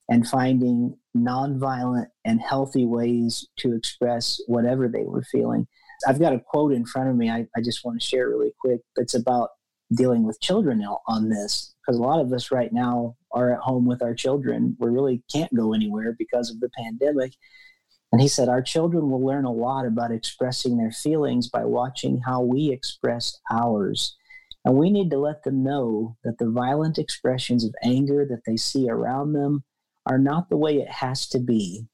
[0.08, 5.66] and finding nonviolent and healthy ways to express whatever they were feeling.
[6.06, 8.52] I've got a quote in front of me I, I just want to share really
[8.60, 9.50] quick that's about
[9.94, 13.86] dealing with children on this because a lot of us right now are at home
[13.86, 14.76] with our children.
[14.78, 17.32] We really can't go anywhere because of the pandemic.
[18.10, 22.20] And he said, Our children will learn a lot about expressing their feelings by watching
[22.20, 24.16] how we express ours.
[24.64, 28.56] And we need to let them know that the violent expressions of anger that they
[28.56, 29.64] see around them
[30.06, 31.86] are not the way it has to be.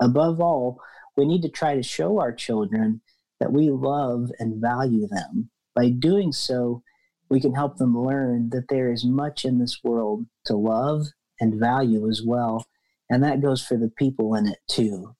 [0.00, 0.80] Above all,
[1.16, 3.00] we need to try to show our children
[3.38, 5.50] that we love and value them.
[5.74, 6.82] By doing so,
[7.30, 11.06] we can help them learn that there is much in this world to love
[11.40, 12.66] and value as well.
[13.08, 15.14] And that goes for the people in it too.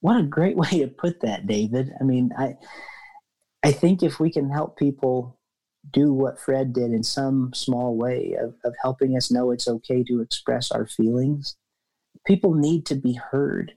[0.00, 1.90] What a great way to put that, David.
[2.00, 2.54] I mean, I
[3.62, 5.35] I think if we can help people
[5.92, 10.02] do what Fred did in some small way of, of helping us know it's okay
[10.04, 11.56] to express our feelings,
[12.26, 13.72] people need to be heard.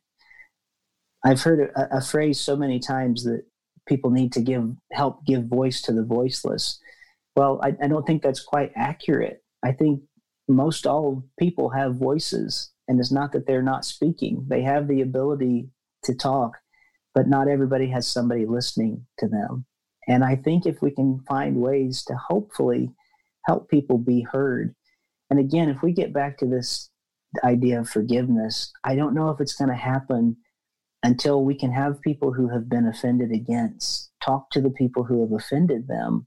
[1.24, 3.44] I've heard a, a phrase so many times that
[3.88, 6.80] people need to give help give voice to the voiceless.
[7.36, 9.44] Well, I, I don't think that's quite accurate.
[9.64, 10.02] I think
[10.48, 14.46] most all people have voices, and it's not that they're not speaking.
[14.48, 15.70] They have the ability
[16.04, 16.58] to talk,
[17.14, 19.66] but not everybody has somebody listening to them.
[20.10, 22.92] And I think if we can find ways to hopefully
[23.46, 24.76] help people be heard,
[25.30, 26.90] and again, if we get back to this
[27.44, 30.36] idea of forgiveness, I don't know if it's going to happen
[31.04, 35.22] until we can have people who have been offended against talk to the people who
[35.22, 36.26] have offended them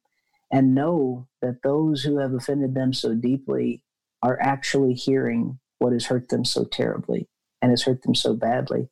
[0.53, 3.83] and know that those who have offended them so deeply
[4.23, 7.29] are actually hearing what has hurt them so terribly
[7.61, 8.89] and has hurt them so badly.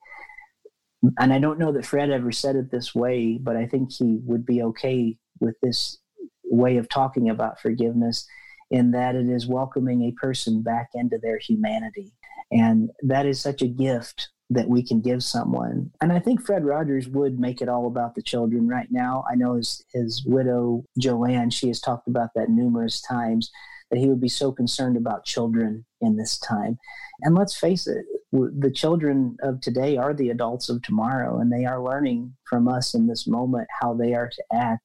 [1.18, 4.18] And I don't know that Fred ever said it this way, but I think he
[4.24, 5.98] would be okay with this
[6.44, 8.26] way of talking about forgiveness
[8.70, 12.12] in that it is welcoming a person back into their humanity.
[12.52, 15.90] And that is such a gift that we can give someone.
[16.00, 19.24] And I think Fred Rogers would make it all about the children right now.
[19.30, 23.50] I know his, his widow, Joanne, she has talked about that numerous times,
[23.90, 26.78] that he would be so concerned about children in this time.
[27.22, 31.64] And let's face it, the children of today are the adults of tomorrow, and they
[31.64, 34.82] are learning from us in this moment how they are to act.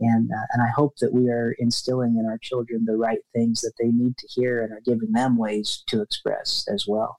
[0.00, 3.60] And, uh, and I hope that we are instilling in our children the right things
[3.60, 7.18] that they need to hear and are giving them ways to express as well.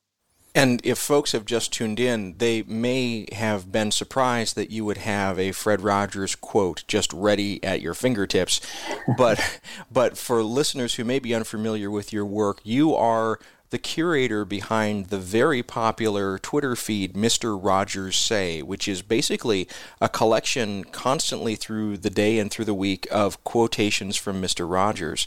[0.56, 4.98] And if folks have just tuned in, they may have been surprised that you would
[4.98, 8.62] have a Fred Rogers quote just ready at your fingertips.
[9.18, 9.60] but
[9.92, 13.40] but for listeners who may be unfamiliar with your work, you are
[13.74, 17.60] the curator behind the very popular Twitter feed Mr.
[17.60, 19.68] Rogers Say, which is basically
[20.00, 24.70] a collection constantly through the day and through the week of quotations from Mr.
[24.70, 25.26] Rogers.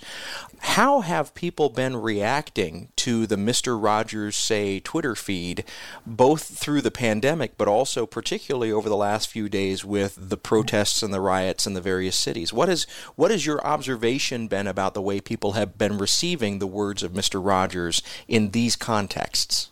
[0.60, 3.82] How have people been reacting to the Mr.
[3.82, 5.64] Rogers Say Twitter feed,
[6.06, 11.02] both through the pandemic, but also particularly over the last few days with the protests
[11.02, 12.52] and the riots in the various cities?
[12.52, 16.66] What is what has your observation been about the way people have been receiving the
[16.68, 17.44] words of Mr.
[17.44, 19.70] Rogers in these contexts?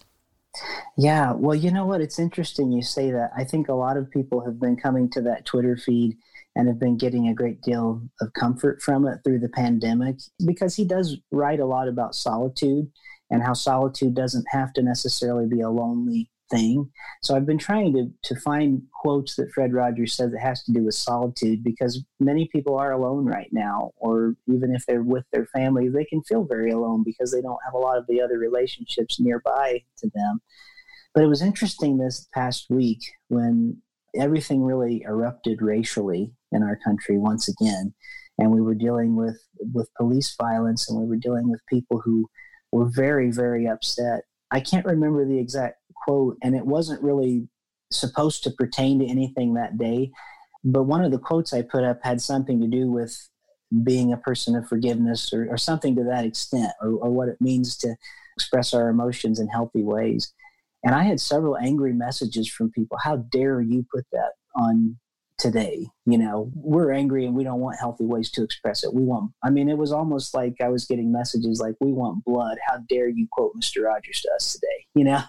[0.96, 2.00] Yeah, well, you know what?
[2.00, 3.31] It's interesting you say that.
[3.37, 6.16] I think a lot of people have been coming to that Twitter feed
[6.57, 10.77] and have been getting a great deal of comfort from it through the pandemic because
[10.77, 12.90] he does write a lot about solitude
[13.31, 16.90] and how solitude doesn't have to necessarily be a lonely thing.
[17.22, 20.72] So I've been trying to to find quotes that Fred Rogers says that has to
[20.72, 25.24] do with solitude because many people are alone right now, or even if they're with
[25.33, 28.20] their family, they can feel very alone because they don't have a lot of the
[28.20, 30.40] other relationships nearby to them.
[31.14, 33.80] But it was interesting this past week when
[34.16, 37.94] everything really erupted racially in our country once again,
[38.38, 39.40] and we were dealing with
[39.72, 42.28] with police violence, and we were dealing with people who
[42.72, 44.24] were very very upset.
[44.51, 47.48] I can't remember the exact quote, and it wasn't really
[47.90, 50.11] supposed to pertain to anything that day.
[50.64, 53.16] But one of the quotes I put up had something to do with
[53.82, 57.40] being a person of forgiveness or, or something to that extent, or, or what it
[57.40, 57.94] means to
[58.36, 60.32] express our emotions in healthy ways.
[60.84, 62.98] And I had several angry messages from people.
[63.02, 64.96] How dare you put that on
[65.39, 65.87] today.
[66.07, 68.95] You know, we're angry and we don't want healthy ways to express it.
[68.95, 72.24] We want, I mean, it was almost like I was getting messages like, we want
[72.24, 72.59] blood.
[72.66, 73.85] How dare you quote Mr.
[73.85, 74.68] Rogers to us today?
[74.97, 75.22] You know,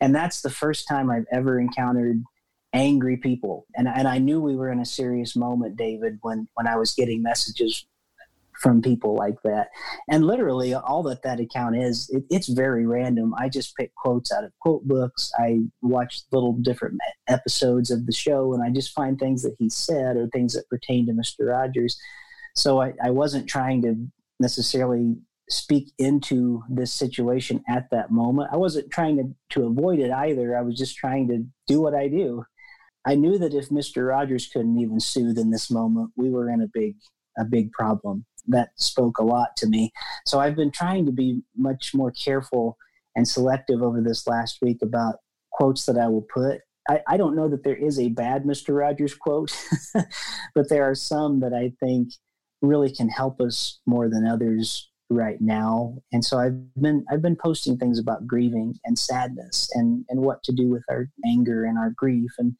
[0.00, 2.20] and that's the first time I've ever encountered
[2.72, 3.64] angry people.
[3.76, 6.94] And, and I knew we were in a serious moment, David, when, when I was
[6.94, 7.86] getting messages
[8.58, 9.68] from people like that.
[10.08, 13.34] And literally, all that that account is, it, it's very random.
[13.38, 15.30] I just pick quotes out of quote books.
[15.38, 19.68] I watch little different episodes of the show, and I just find things that he
[19.68, 21.50] said or things that pertain to Mr.
[21.50, 21.98] Rogers.
[22.54, 23.96] So I, I wasn't trying to
[24.40, 25.16] necessarily
[25.50, 28.50] speak into this situation at that moment.
[28.52, 30.56] I wasn't trying to, to avoid it either.
[30.56, 32.44] I was just trying to do what I do.
[33.06, 34.08] I knew that if Mr.
[34.08, 36.96] Rogers couldn't even soothe in this moment, we were in a big
[37.36, 39.92] a big problem that spoke a lot to me.
[40.26, 42.76] So I've been trying to be much more careful
[43.16, 45.16] and selective over this last week about
[45.52, 46.60] quotes that I will put.
[46.88, 48.76] I, I don't know that there is a bad Mr.
[48.76, 49.56] Rogers quote,
[50.54, 52.10] but there are some that I think
[52.60, 55.96] really can help us more than others right now.
[56.12, 60.42] And so i've been i've been posting things about grieving and sadness and and what
[60.44, 62.30] to do with our anger and our grief.
[62.38, 62.54] And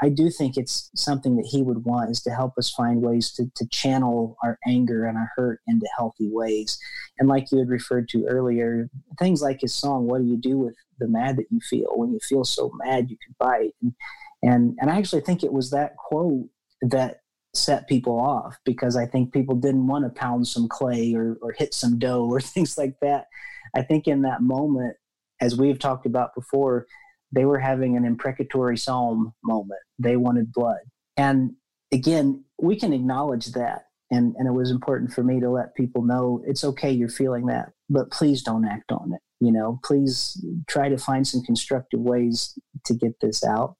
[0.00, 3.32] i do think it's something that he would want is to help us find ways
[3.32, 6.78] to to channel our anger and our hurt into healthy ways.
[7.18, 8.88] And like you had referred to earlier
[9.18, 11.90] things like his song what do you do with the mad that you feel?
[11.94, 13.74] When you feel so mad you could bite.
[13.82, 13.94] And
[14.42, 16.48] and, and i actually think it was that quote
[16.80, 17.22] that
[17.54, 21.52] set people off because I think people didn't want to pound some clay or, or
[21.52, 23.26] hit some dough or things like that.
[23.74, 24.96] I think in that moment,
[25.40, 26.86] as we've talked about before,
[27.32, 29.80] they were having an imprecatory psalm moment.
[29.98, 30.78] They wanted blood.
[31.16, 31.52] And
[31.92, 33.84] again, we can acknowledge that.
[34.10, 37.46] And, and it was important for me to let people know it's okay you're feeling
[37.46, 39.20] that, but please don't act on it.
[39.40, 43.76] You know, please try to find some constructive ways to get this out.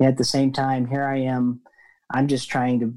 [0.00, 1.60] And at the same time, here I am
[2.12, 2.94] I'm just trying to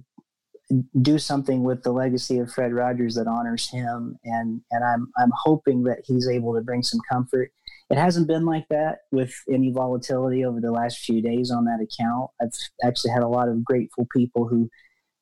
[1.02, 5.32] do something with the legacy of Fred Rogers that honors him, and and I'm I'm
[5.44, 7.52] hoping that he's able to bring some comfort.
[7.90, 11.80] It hasn't been like that with any volatility over the last few days on that
[11.82, 12.32] account.
[12.42, 12.50] I've
[12.88, 14.70] actually had a lot of grateful people who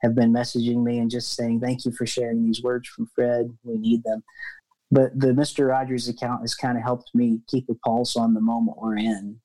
[0.01, 3.49] have been messaging me and just saying thank you for sharing these words from Fred.
[3.63, 4.23] We need them.
[4.89, 5.69] But the Mr.
[5.69, 9.39] Rogers account has kind of helped me keep a pulse on the moment we're in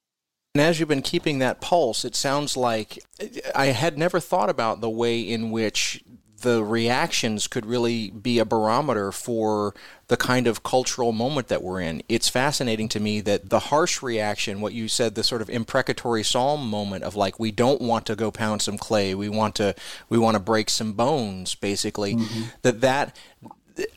[0.56, 3.04] and as you've been keeping that pulse, it sounds like
[3.54, 6.02] I had never thought about the way in which
[6.40, 9.74] the reactions could really be a barometer for
[10.08, 12.02] the kind of cultural moment that we're in.
[12.08, 16.22] It's fascinating to me that the harsh reaction, what you said, the sort of imprecatory
[16.22, 19.74] psalm moment of like we don't want to go pound some clay, we want to
[20.08, 22.14] we want to break some bones, basically.
[22.14, 22.42] Mm-hmm.
[22.62, 23.16] That that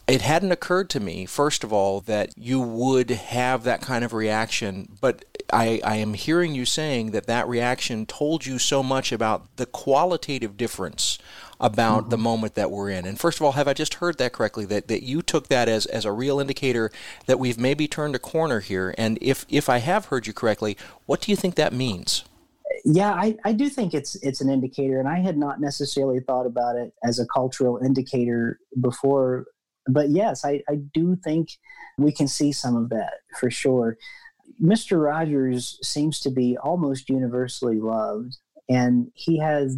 [0.09, 4.11] it hadn't occurred to me, first of all, that you would have that kind of
[4.11, 4.89] reaction.
[4.99, 9.57] But I, I am hearing you saying that that reaction told you so much about
[9.57, 11.17] the qualitative difference
[11.59, 12.09] about mm-hmm.
[12.09, 13.05] the moment that we're in.
[13.05, 14.65] And first of all, have I just heard that correctly?
[14.65, 16.91] That, that you took that as, as a real indicator
[17.25, 18.93] that we've maybe turned a corner here?
[18.97, 22.23] And if, if I have heard you correctly, what do you think that means?
[22.85, 26.45] yeah, I, I do think it's it's an indicator, and I had not necessarily thought
[26.45, 29.47] about it as a cultural indicator before
[29.89, 31.49] but yes, I, I do think
[31.97, 33.97] we can see some of that for sure.
[34.61, 35.01] Mr.
[35.03, 38.37] Rogers seems to be almost universally loved,
[38.67, 39.77] and he has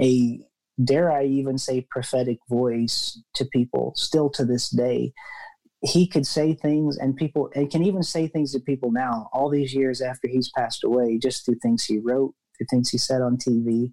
[0.00, 0.40] a,
[0.82, 5.12] dare I even say, prophetic voice to people still to this day.
[5.82, 9.50] He could say things, and people, and can even say things to people now, all
[9.50, 13.22] these years after he's passed away, just through things he wrote, through things he said
[13.22, 13.92] on TV.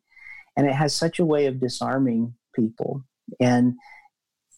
[0.58, 3.04] And it has such a way of disarming people.
[3.40, 3.76] And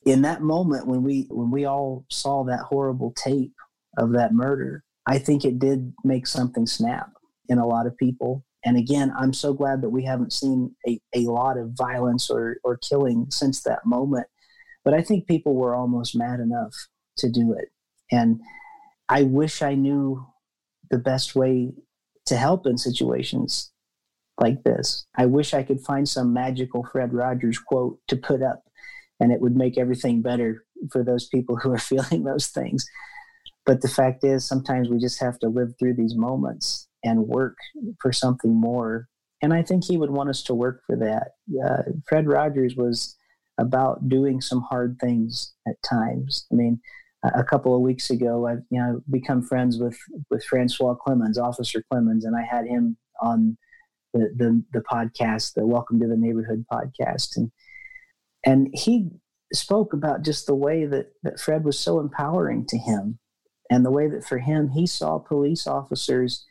[0.06, 3.54] in that moment when we when we all saw that horrible tape
[3.98, 7.10] of that murder, I think it did make something snap
[7.50, 8.46] in a lot of people.
[8.66, 12.58] And again, I'm so glad that we haven't seen a, a lot of violence or,
[12.64, 14.28] or killing since that moment.
[14.86, 16.74] But I think people were almost mad enough
[17.18, 17.70] to do it.
[18.12, 18.40] And
[19.10, 20.26] I wish I knew
[20.90, 21.74] the best way
[22.26, 23.72] to help in situations
[24.40, 25.06] like this.
[25.18, 28.64] I wish I could find some magical Fred Rogers quote to put up
[29.20, 32.86] and it would make everything better for those people who are feeling those things.
[33.66, 37.58] But the fact is, sometimes we just have to live through these moments and work
[38.02, 39.08] for something more.
[39.42, 41.32] And I think he would want us to work for that.
[41.66, 43.16] Uh, Fred Rogers was
[43.58, 46.46] about doing some hard things at times.
[46.52, 46.80] I mean,
[47.24, 49.98] a couple of weeks ago, I've you know become friends with
[50.30, 53.58] with Francois Clemmons, Officer Clemmons, and I had him on
[54.14, 57.52] the the, the podcast, the Welcome to the Neighborhood podcast, and
[58.46, 59.10] and he
[59.54, 63.20] spoke about just the way that, that Fred was so empowering to him
[63.74, 66.46] and the way that for him he saw police officers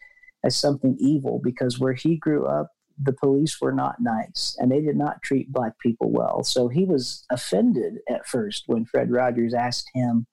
[0.44, 4.80] as something evil because where he grew up the police were not nice and they
[4.80, 6.42] did not treat black people well.
[6.44, 10.26] So he was offended at first when Fred Rogers asked him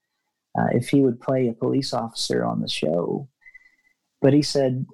[0.58, 3.30] uh, if he would play a police officer on the show.
[4.22, 4.86] But he said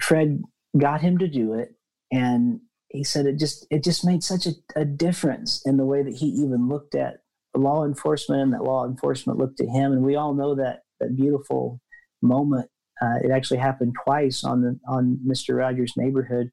[0.00, 0.42] Fred
[0.78, 1.74] got him to do it,
[2.12, 6.02] and he said it just it just made such a, a difference in the way
[6.02, 7.22] that he even looked at
[7.56, 9.92] law enforcement and that law enforcement looked at him.
[9.92, 11.80] And we all know that that beautiful
[12.22, 12.68] moment.
[13.02, 15.56] Uh, it actually happened twice on the on Mr.
[15.56, 16.50] Rogers' neighborhood,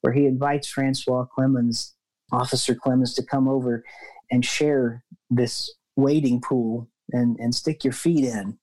[0.00, 1.92] where he invites Francois Clemmons,
[2.32, 3.84] Officer Clemmons, to come over
[4.30, 8.58] and share this wading pool and and stick your feet in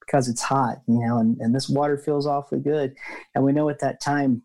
[0.00, 2.94] because it's hot, you know, and, and this water feels awfully good.
[3.34, 4.42] And we know at that time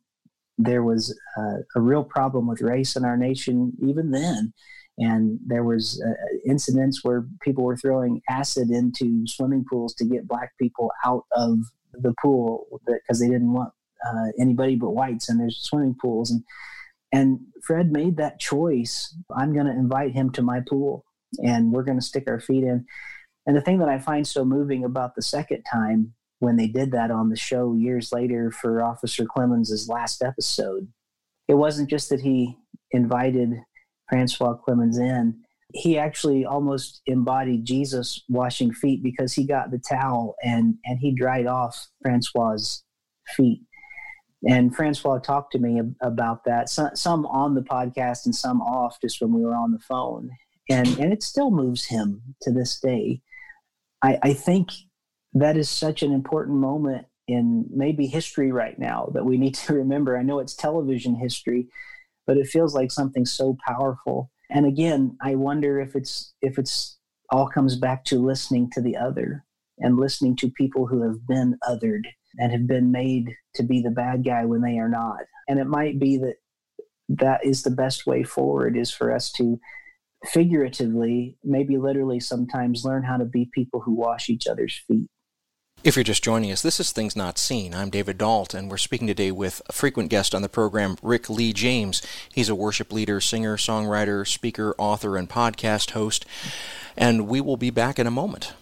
[0.57, 4.53] there was uh, a real problem with race in our nation even then
[4.97, 6.13] and there was uh,
[6.49, 11.59] incidents where people were throwing acid into swimming pools to get black people out of
[11.93, 13.73] the pool because they didn't want
[14.07, 16.43] uh, anybody but whites in their swimming pools and
[17.11, 19.15] and Fred made that choice.
[19.35, 21.05] I'm going to invite him to my pool
[21.41, 22.85] and we're going to stick our feet in.
[23.45, 26.91] And the thing that I find so moving about the second time when they did
[26.91, 30.89] that on the show years later for Officer Clemmons's last episode,
[31.47, 32.57] it wasn't just that he
[32.91, 33.61] invited
[34.09, 35.35] Francois Clemmons in.
[35.73, 41.13] He actually almost embodied Jesus washing feet because he got the towel and, and he
[41.13, 42.83] dried off Francois's
[43.35, 43.61] feet.
[44.47, 49.01] And Francois talked to me about that, some, some on the podcast and some off
[49.01, 50.29] just when we were on the phone.
[50.69, 53.21] And, and it still moves him to this day.
[54.03, 54.69] I, I think
[55.33, 59.73] that is such an important moment in maybe history right now that we need to
[59.81, 60.17] remember.
[60.17, 61.67] I know it's television history,
[62.27, 64.31] but it feels like something so powerful.
[64.49, 66.97] And again, I wonder if it's if it's
[67.31, 69.43] all comes back to listening to the other
[69.79, 72.03] and listening to people who have been othered
[72.37, 75.21] and have been made to be the bad guy when they are not.
[75.47, 76.35] And it might be that
[77.09, 79.59] that is the best way forward is for us to
[80.25, 85.09] figuratively, maybe literally sometimes learn how to be people who wash each other's feet.
[85.85, 87.75] If you're just joining us, this is Things Not Seen.
[87.75, 91.29] I'm David Dault, and we're speaking today with a frequent guest on the program, Rick
[91.29, 92.01] Lee James.
[92.33, 96.25] He's a worship leader, singer, songwriter, speaker, author, and podcast host.
[96.97, 98.53] And we will be back in a moment.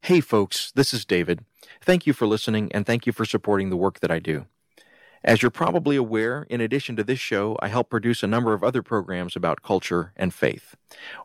[0.00, 1.44] Hey, folks, this is David.
[1.82, 4.46] Thank you for listening, and thank you for supporting the work that I do.
[5.22, 8.64] As you're probably aware, in addition to this show, I help produce a number of
[8.64, 10.74] other programs about culture and faith.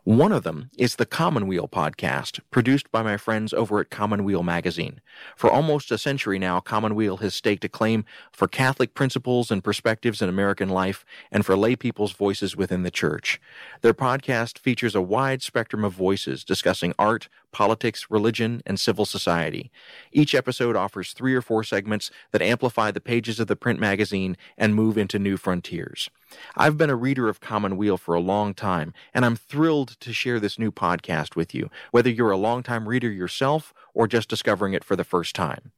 [0.04, 5.00] One of them is the Commonweal podcast, produced by my friends over at Commonweal Magazine.
[5.36, 10.22] For almost a century now, Commonweal has staked a claim for Catholic principles and perspectives
[10.22, 13.40] in American life and for lay people's voices within the church.
[13.82, 19.70] Their podcast features a wide spectrum of voices discussing art, politics, religion, and civil society.
[20.12, 24.36] Each episode offers three or four segments that amplify the pages of the print magazine
[24.56, 26.10] and move into new frontiers.
[26.56, 30.40] I've been a reader of Commonweal for a long time, and I'm thrilled to share
[30.40, 34.84] this new podcast with you, whether you're a longtime reader yourself or just discovering it
[34.84, 35.72] for the first time.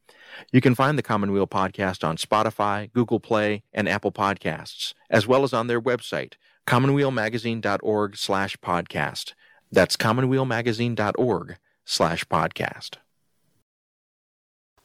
[0.52, 5.42] You can find the Commonweal podcast on Spotify, Google Play, and Apple Podcasts, as well
[5.42, 6.34] as on their website,
[6.66, 9.34] commonwealmagazine.org slash podcast.
[9.72, 12.96] That's commonwealmagazine.org slash podcast.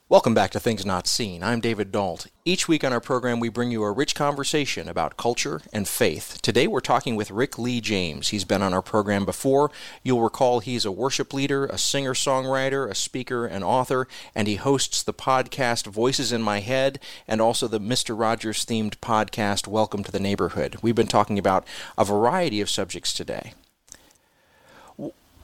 [0.08, 1.42] Welcome back to Things Not Seen.
[1.42, 2.28] I'm David Dault.
[2.44, 6.38] Each week on our program, we bring you a rich conversation about culture and faith.
[6.42, 8.28] Today, we're talking with Rick Lee James.
[8.28, 9.72] He's been on our program before.
[10.04, 14.54] You'll recall he's a worship leader, a singer songwriter, a speaker, and author, and he
[14.54, 18.16] hosts the podcast Voices in My Head and also the Mr.
[18.16, 20.76] Rogers themed podcast Welcome to the Neighborhood.
[20.82, 21.66] We've been talking about
[21.98, 23.54] a variety of subjects today.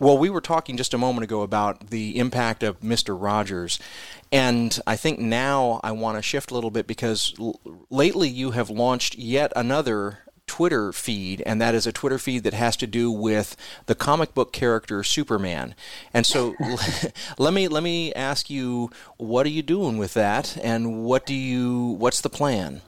[0.03, 3.17] Well, we were talking just a moment ago about the impact of Mr.
[3.17, 3.79] Rogers,
[4.33, 8.51] and I think now I want to shift a little bit because l- lately you
[8.51, 12.89] have launched yet another Twitter feed, and that is a Twitter feed that has to
[12.89, 15.73] do with the comic book character Superman.
[16.13, 16.57] And so,
[17.39, 21.35] let me let me ask you, what are you doing with that, and what do
[21.35, 22.83] you what's the plan?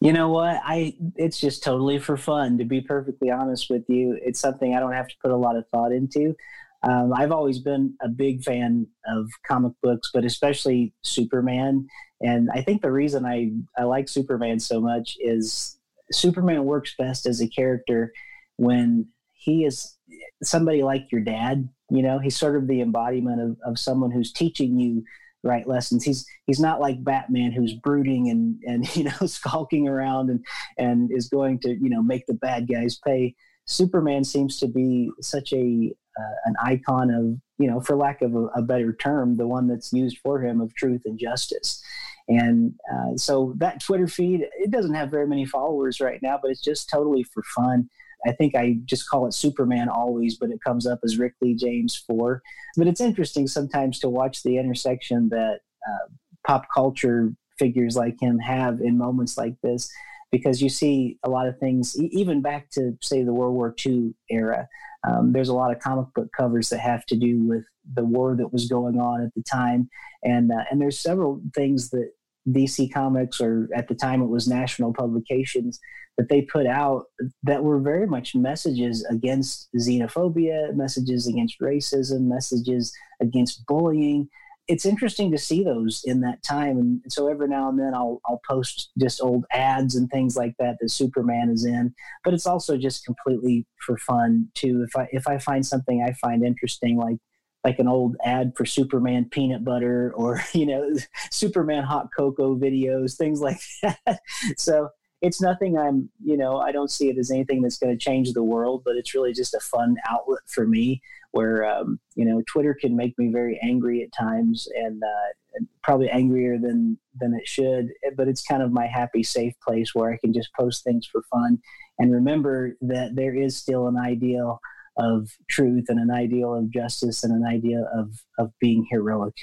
[0.00, 0.60] You know what?
[0.64, 2.58] I it's just totally for fun.
[2.58, 5.56] To be perfectly honest with you, it's something I don't have to put a lot
[5.56, 6.34] of thought into.
[6.82, 11.86] Um, I've always been a big fan of comic books, but especially Superman.
[12.22, 15.78] And I think the reason I, I like Superman so much is
[16.10, 18.12] Superman works best as a character
[18.56, 19.96] when he is
[20.42, 21.68] somebody like your dad.
[21.90, 25.04] You know, he's sort of the embodiment of, of someone who's teaching you
[25.42, 26.04] right lessons.
[26.04, 30.44] He's he's not like Batman who's brooding and and you know skulking around and
[30.78, 33.34] and is going to you know make the bad guys pay.
[33.66, 38.34] Superman seems to be such a uh, an icon of you know for lack of
[38.34, 41.80] a, a, better term the one that's used for him of truth and justice
[42.28, 46.50] And uh, so that Twitter feed, it doesn't have very many followers right now, but
[46.50, 47.88] it's just totally for fun.
[48.26, 51.54] I think I just call it Superman always, but it comes up as Rick Lee
[51.54, 52.42] James 4.
[52.76, 56.12] But it's interesting sometimes to watch the intersection that uh,
[56.46, 59.90] pop culture figures like him have in moments like this
[60.30, 64.14] because you see a lot of things, even back to, say, the World War II
[64.30, 64.68] era.
[65.08, 67.64] Um, there's a lot of comic book covers that have to do with
[67.94, 69.88] the war that was going on at the time,
[70.22, 72.12] and uh, and there's several things that
[72.52, 75.78] DC Comics, or at the time it was National Publications,
[76.16, 77.04] that they put out
[77.42, 84.28] that were very much messages against xenophobia, messages against racism, messages against bullying.
[84.68, 88.20] It's interesting to see those in that time, and so every now and then I'll
[88.26, 91.94] I'll post just old ads and things like that that Superman is in.
[92.22, 94.84] But it's also just completely for fun too.
[94.86, 97.16] If I if I find something I find interesting, like
[97.64, 100.94] like an old ad for Superman peanut butter or you know
[101.30, 104.20] Superman hot cocoa videos, things like that.
[104.56, 104.90] so
[105.22, 108.32] it's nothing I'm you know I don't see it as anything that's going to change
[108.32, 111.02] the world, but it's really just a fun outlet for me.
[111.32, 116.10] Where um, you know Twitter can make me very angry at times and, uh, probably
[116.10, 120.16] angrier than than it should, but it's kind of my happy safe place where I
[120.16, 121.60] can just post things for fun
[122.00, 124.60] and remember that there is still an ideal
[125.00, 129.34] of truth and an ideal of justice and an idea of, of being heroic.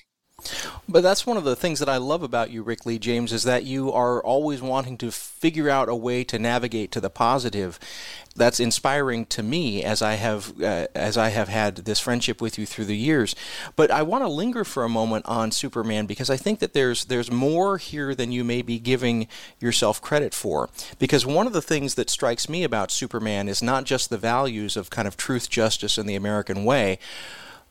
[0.87, 3.43] But that's one of the things that I love about you, Rick Lee James, is
[3.43, 7.79] that you are always wanting to figure out a way to navigate to the positive.
[8.35, 12.59] That's inspiring to me as I have uh, as I have had this friendship with
[12.59, 13.35] you through the years.
[13.75, 17.05] But I want to linger for a moment on Superman because I think that there's
[17.05, 19.27] there's more here than you may be giving
[19.59, 20.69] yourself credit for.
[20.99, 24.77] Because one of the things that strikes me about Superman is not just the values
[24.77, 26.99] of kind of truth, justice, and the American way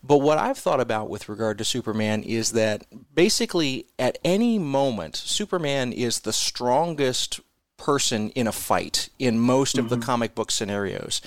[0.06, 2.84] but what I've thought about with regard to Superman is that
[3.14, 7.40] basically at any moment, Superman is the strongest
[7.76, 9.84] person in a fight in most mm-hmm.
[9.84, 10.04] of the mm-hmm.
[10.04, 11.20] comic book scenarios.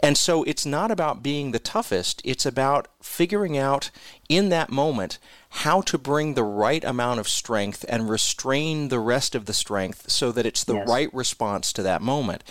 [0.00, 3.90] And so it's not about being the toughest, it's about figuring out
[4.28, 5.18] in that moment
[5.48, 10.10] how to bring the right amount of strength and restrain the rest of the strength
[10.10, 10.88] so that it's the yes.
[10.88, 12.42] right response to that moment.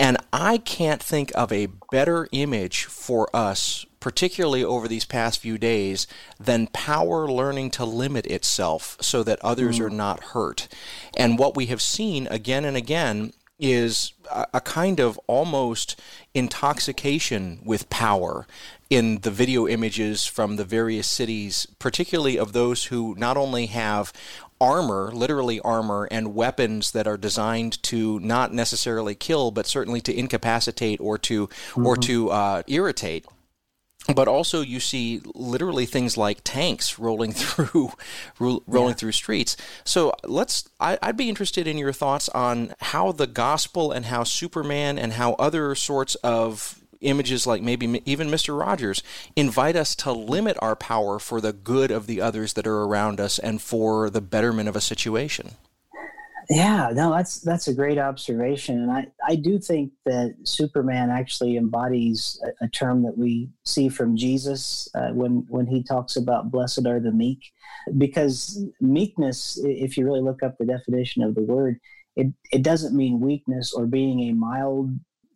[0.00, 5.58] And I can't think of a better image for us particularly over these past few
[5.58, 6.06] days,
[6.38, 9.84] than power learning to limit itself so that others mm.
[9.84, 10.68] are not hurt.
[11.16, 16.00] And what we have seen again and again is a, a, kind of almost
[16.32, 18.46] intoxication with power
[18.88, 24.14] in the video images from the various cities, particularly of those who not only have
[24.60, 30.16] armor, literally armor, and weapons that are designed to not necessarily kill, but certainly to
[30.16, 31.86] incapacitate or to mm-hmm.
[31.86, 33.26] or to uh, irritate
[34.14, 37.92] but also you see literally things like tanks rolling through
[38.38, 38.94] rolling yeah.
[38.94, 43.92] through streets so let's I, would be interested in your thoughts on how the gospel
[43.92, 49.02] and how superman and how other sorts of images like maybe even mr rogers
[49.36, 53.20] invite us to limit our power for the good of the others that are around
[53.20, 55.52] us and for the betterment of a situation.
[56.48, 61.56] Yeah, no, that's that's a great observation, and I I do think that Superman actually
[61.56, 66.50] embodies a, a term that we see from Jesus uh, when when he talks about
[66.50, 67.52] blessed are the meek,
[67.98, 71.78] because meekness, if you really look up the definition of the word,
[72.16, 74.90] it it doesn't mean weakness or being a mild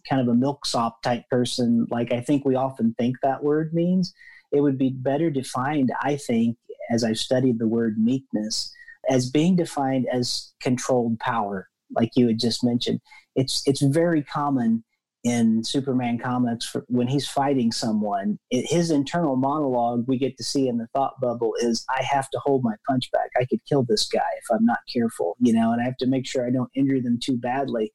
[0.08, 4.14] kind of a milksop type person like I think we often think that word means.
[4.52, 6.56] It would be better defined, I think,
[6.90, 8.72] as I've studied the word meekness
[9.08, 13.00] as being defined as controlled power, like you had just mentioned.
[13.36, 14.84] It's it's very common
[15.24, 18.38] in Superman comics for, when he's fighting someone.
[18.50, 22.28] It, his internal monologue we get to see in the thought bubble is, "I have
[22.30, 23.30] to hold my punch back.
[23.40, 26.06] I could kill this guy if I'm not careful, you know, and I have to
[26.06, 27.90] make sure I don't injure them too badly."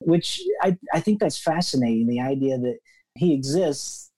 [0.00, 2.06] Which I I think that's fascinating.
[2.06, 2.78] The idea that
[3.16, 4.10] he exists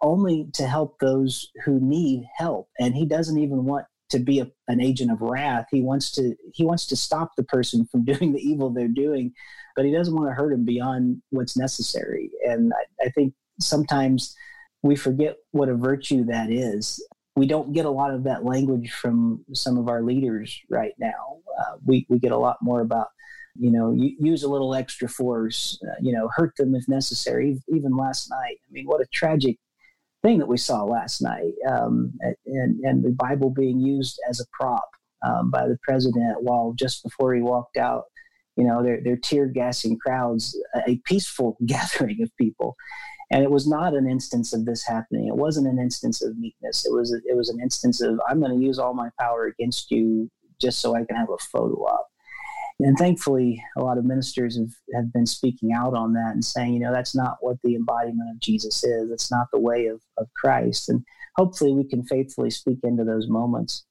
[0.00, 4.50] only to help those who need help, and he doesn't even want to be a,
[4.68, 5.66] an agent of wrath.
[5.70, 9.32] He wants to he wants to stop the person from doing the evil they're doing,
[9.76, 12.30] but he doesn't want to hurt him beyond what's necessary.
[12.46, 14.34] And I, I think sometimes
[14.82, 17.04] we forget what a virtue that is.
[17.36, 21.38] We don't get a lot of that language from some of our leaders right now.
[21.58, 23.08] Uh, we we get a lot more about
[23.56, 27.60] you know use a little extra force, uh, you know hurt them if necessary.
[27.68, 29.58] Even last night, I mean, what a tragic
[30.24, 32.12] thing that we saw last night, um,
[32.46, 34.88] and, and the Bible being used as a prop
[35.22, 38.04] um, by the president while just before he walked out,
[38.56, 42.74] you know, they're, they're tear gassing crowds, a peaceful gathering of people.
[43.30, 45.28] And it was not an instance of this happening.
[45.28, 46.86] It wasn't an instance of meekness.
[46.86, 49.90] It was it was an instance of I'm going to use all my power against
[49.90, 52.06] you just so I can have a photo op.
[52.80, 56.74] And thankfully, a lot of ministers have, have been speaking out on that and saying,
[56.74, 59.10] you know, that's not what the embodiment of Jesus is.
[59.10, 60.88] It's not the way of, of Christ.
[60.88, 61.04] And
[61.36, 63.84] hopefully we can faithfully speak into those moments.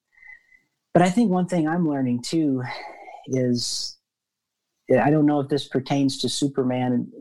[0.94, 2.62] But I think one thing I'm learning too
[3.28, 3.98] is
[4.92, 7.12] I don't know if this pertains to Superman,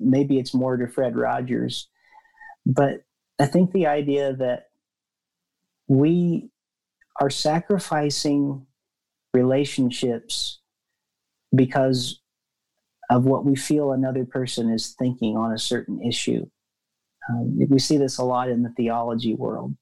[0.00, 1.88] maybe it's more to Fred Rogers,
[2.64, 3.04] but
[3.38, 4.68] I think the idea that
[5.88, 6.50] we
[7.20, 8.66] are sacrificing
[9.34, 10.60] relationships
[11.56, 12.20] because
[13.10, 16.44] of what we feel another person is thinking on a certain issue.
[17.28, 19.74] Um, we see this a lot in the theology world.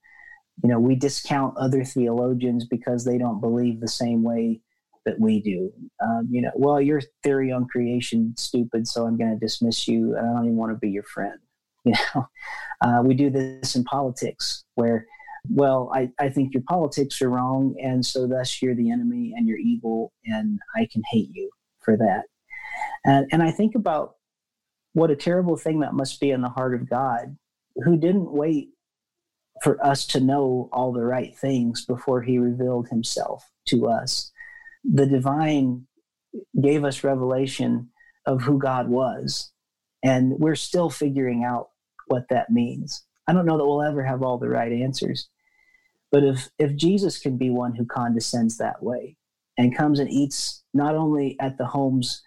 [0.62, 4.60] You know, we discount other theologians because they don't believe the same way
[5.04, 5.72] that we do.
[6.02, 10.16] Um, you know, well, your theory on creation stupid, so I'm going to dismiss you.
[10.16, 11.38] And I don't even want to be your friend.
[11.86, 12.26] You know,
[12.80, 15.06] uh, we do this in politics where,
[15.50, 19.46] well, I, I think your politics are wrong, and so thus you're the enemy and
[19.46, 21.50] you're evil, and I can hate you
[21.84, 22.24] for that.
[23.04, 24.14] And, and I think about
[24.92, 27.36] what a terrible thing that must be in the heart of God,
[27.84, 28.68] who didn't wait
[29.62, 34.30] for us to know all the right things before he revealed himself to us.
[34.84, 35.86] The divine
[36.60, 37.90] gave us revelation
[38.26, 39.52] of who God was,
[40.02, 41.70] and we're still figuring out
[42.06, 43.04] what that means.
[43.26, 45.28] I don't know that we'll ever have all the right answers.
[46.12, 49.16] But if, if Jesus can be one who condescends that way
[49.58, 52.22] and comes and eats not only at the homes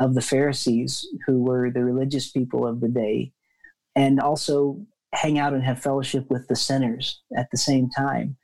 [0.00, 3.32] of the Pharisees, who were the religious people of the day,
[3.94, 4.80] and also
[5.12, 8.36] hang out and have fellowship with the sinners at the same time.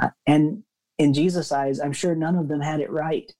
[0.00, 0.62] Uh, and
[0.98, 3.30] in Jesus' eyes, I'm sure none of them had it right.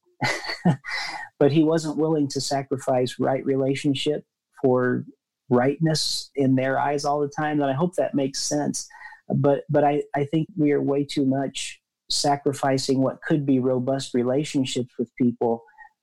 [1.39, 4.25] but he wasn't willing to sacrifice right relationship
[4.63, 5.05] for
[5.49, 7.61] rightness in their eyes all the time.
[7.61, 8.87] And I hope that makes sense.
[9.29, 11.81] But but I, I think we are way too much
[12.11, 15.63] sacrificing what could be robust relationships with people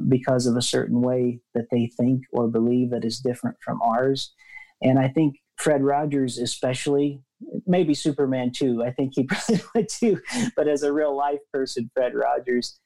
[0.10, 4.34] because of a certain way that they think or believe that is different from ours.
[4.82, 7.22] And I think Fred Rogers, especially,
[7.66, 10.22] maybe Superman too, I think he probably would too,
[10.56, 12.80] but as a real life person, Fred Rogers,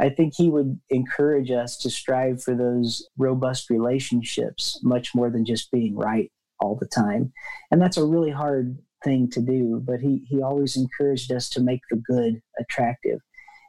[0.00, 5.44] I think he would encourage us to strive for those robust relationships much more than
[5.44, 7.32] just being right all the time.
[7.70, 11.60] And that's a really hard thing to do, but he, he always encouraged us to
[11.60, 13.20] make the good attractive.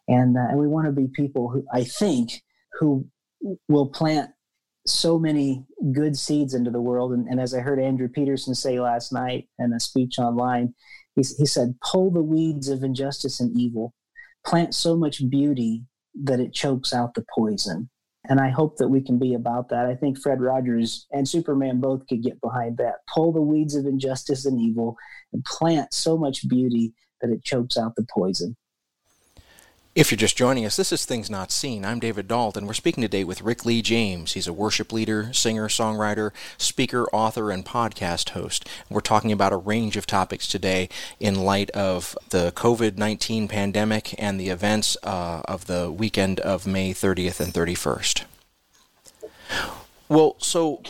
[0.07, 2.41] And, uh, and we want to be people who I think
[2.79, 3.07] who
[3.67, 4.31] will plant
[4.87, 7.11] so many good seeds into the world.
[7.11, 10.73] And, and, as I heard Andrew Peterson say last night in a speech online,
[11.15, 13.93] he, he said, pull the weeds of injustice and evil,
[14.45, 15.83] plant so much beauty
[16.23, 17.89] that it chokes out the poison.
[18.29, 19.85] And I hope that we can be about that.
[19.85, 22.95] I think Fred Rogers and Superman both could get behind that.
[23.13, 24.97] Pull the weeds of injustice and evil
[25.33, 28.55] and plant so much beauty that it chokes out the poison.
[29.95, 31.85] If you're just joining us, this is Things Not Seen.
[31.85, 32.57] I'm David Dault.
[32.57, 34.33] And we're speaking today with Rick Lee James.
[34.33, 38.67] He's a worship leader, singer, songwriter, speaker, author, and podcast host.
[38.89, 44.13] We're talking about a range of topics today in light of the COVID 19 pandemic
[44.21, 48.25] and the events uh, of the weekend of May 30th and 31st.
[50.09, 50.83] Well, so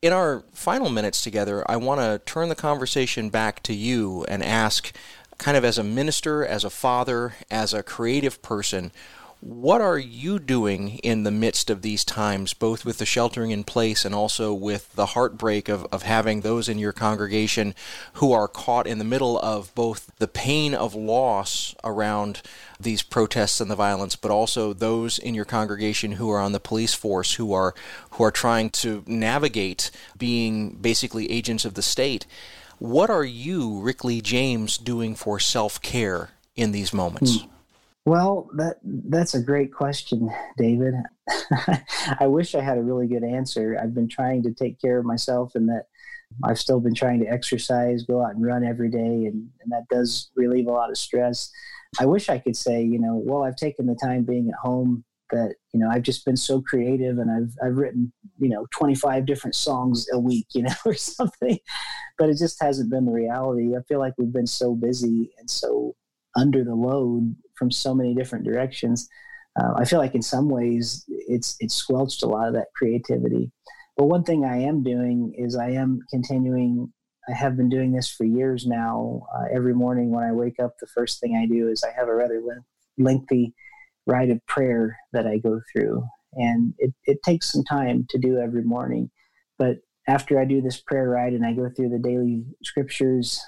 [0.00, 4.42] in our final minutes together, I want to turn the conversation back to you and
[4.42, 4.94] ask
[5.40, 8.92] kind of as a minister, as a father, as a creative person,
[9.40, 13.64] what are you doing in the midst of these times, both with the sheltering in
[13.64, 17.74] place and also with the heartbreak of, of having those in your congregation
[18.14, 22.42] who are caught in the middle of both the pain of loss around
[22.78, 26.60] these protests and the violence, but also those in your congregation who are on the
[26.60, 27.74] police force who are
[28.10, 32.26] who are trying to navigate being basically agents of the state?
[32.80, 37.42] What are you, Rick Lee James, doing for self care in these moments?
[37.42, 37.48] Hmm.
[38.06, 40.94] Well, that that's a great question, David.
[42.18, 43.78] I wish I had a really good answer.
[43.80, 45.88] I've been trying to take care of myself, and that
[46.42, 49.86] I've still been trying to exercise, go out and run every day, and, and that
[49.90, 51.50] does relieve a lot of stress.
[52.00, 55.04] I wish I could say, you know, well, I've taken the time being at home
[55.32, 59.26] that you know I've just been so creative and I've I've written you know 25
[59.26, 61.58] different songs a week you know or something
[62.20, 63.74] but it just hasn't been the reality.
[63.74, 65.96] I feel like we've been so busy and so
[66.36, 69.08] under the load from so many different directions.
[69.58, 73.50] Uh, I feel like in some ways it's it's squelched a lot of that creativity.
[73.96, 76.92] But one thing I am doing is I am continuing
[77.26, 79.22] I have been doing this for years now.
[79.34, 82.08] Uh, every morning when I wake up the first thing I do is I have
[82.08, 82.42] a rather
[82.98, 83.54] lengthy
[84.10, 86.04] rite of prayer that I go through.
[86.34, 89.10] And it, it takes some time to do every morning.
[89.58, 93.40] But after I do this prayer rite and I go through the daily scriptures,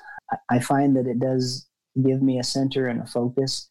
[0.50, 1.66] I find that it does
[2.02, 3.68] give me a center and a focus.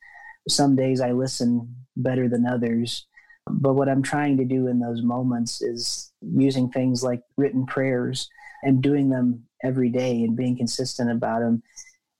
[0.48, 3.06] some days I listen better than others.
[3.50, 8.30] But what I'm trying to do in those moments is using things like written prayers
[8.64, 11.64] and doing them every day and being consistent about them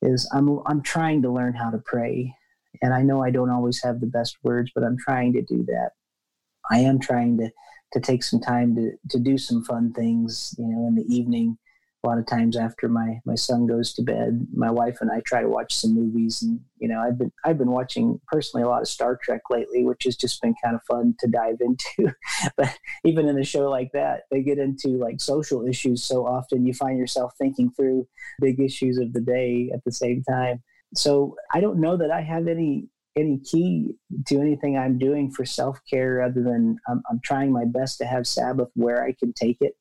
[0.02, 2.36] is I'm I'm trying to learn how to pray.
[2.82, 5.64] And I know I don't always have the best words, but I'm trying to do
[5.68, 5.92] that.
[6.72, 7.50] I am trying to
[7.94, 11.58] to take some time to to do some fun things, you know, in the evening.
[12.04, 15.22] A lot of times after my my son goes to bed my wife and i
[15.24, 18.68] try to watch some movies and you know i've been i've been watching personally a
[18.68, 22.12] lot of star trek lately which has just been kind of fun to dive into.
[22.58, 26.66] But even in a show like that they get into like social issues so often
[26.66, 28.08] you find yourself thinking through
[28.40, 30.64] big issues of the day at the same time
[30.96, 32.88] so i don't know that i have any
[33.18, 33.94] any key
[34.26, 38.26] to anything i'm doing for self-care other than I'm, I'm trying my best to have
[38.26, 39.76] sabbath where i can take it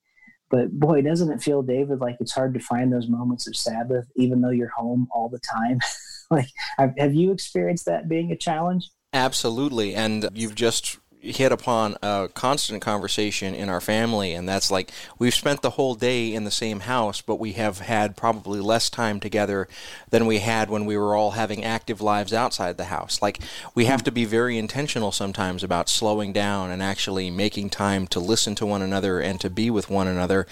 [0.51, 4.07] but boy, doesn't it feel, David, like it's hard to find those moments of Sabbath,
[4.17, 5.79] even though you're home all the time?
[6.31, 8.91] like, have you experienced that being a challenge?
[9.13, 9.95] Absolutely.
[9.95, 15.35] And you've just hit upon a constant conversation in our family, and that's like we've
[15.35, 19.21] spent the whole day in the same house, but we have had probably less time
[19.21, 19.69] together
[20.11, 23.21] than we had when we were all having active lives outside the house.
[23.21, 23.41] Like
[23.75, 28.21] we have to be very intentional sometimes about slowing down and actually making time to
[28.21, 30.47] listen to one another and to be with one another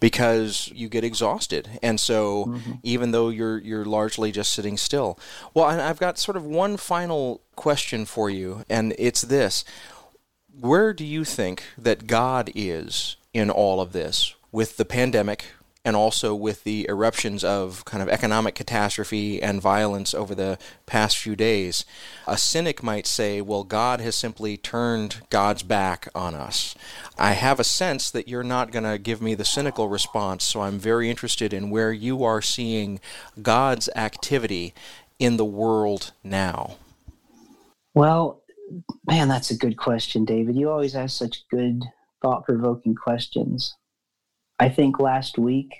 [0.00, 1.78] because you get exhausted.
[1.82, 2.72] And so mm-hmm.
[2.82, 5.18] even though you're you're largely just sitting still.
[5.54, 9.64] Well, I've got sort of one final question for you, and it's this
[10.58, 15.46] where do you think that God is in all of this with the pandemic
[15.82, 21.16] and also with the eruptions of kind of economic catastrophe and violence over the past
[21.16, 21.86] few days?
[22.26, 26.74] A cynic might say, well, God has simply turned God's back on us.
[27.18, 30.60] I have a sense that you're not going to give me the cynical response, so
[30.60, 33.00] I'm very interested in where you are seeing
[33.40, 34.74] God's activity
[35.18, 36.76] in the world now.
[37.94, 38.39] Well,
[39.06, 40.56] Man, that's a good question, David.
[40.56, 41.82] You always ask such good,
[42.22, 43.76] thought provoking questions.
[44.58, 45.74] I think last week,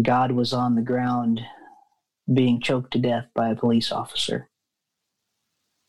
[0.00, 1.40] God was on the ground
[2.32, 4.48] being choked to death by a police officer.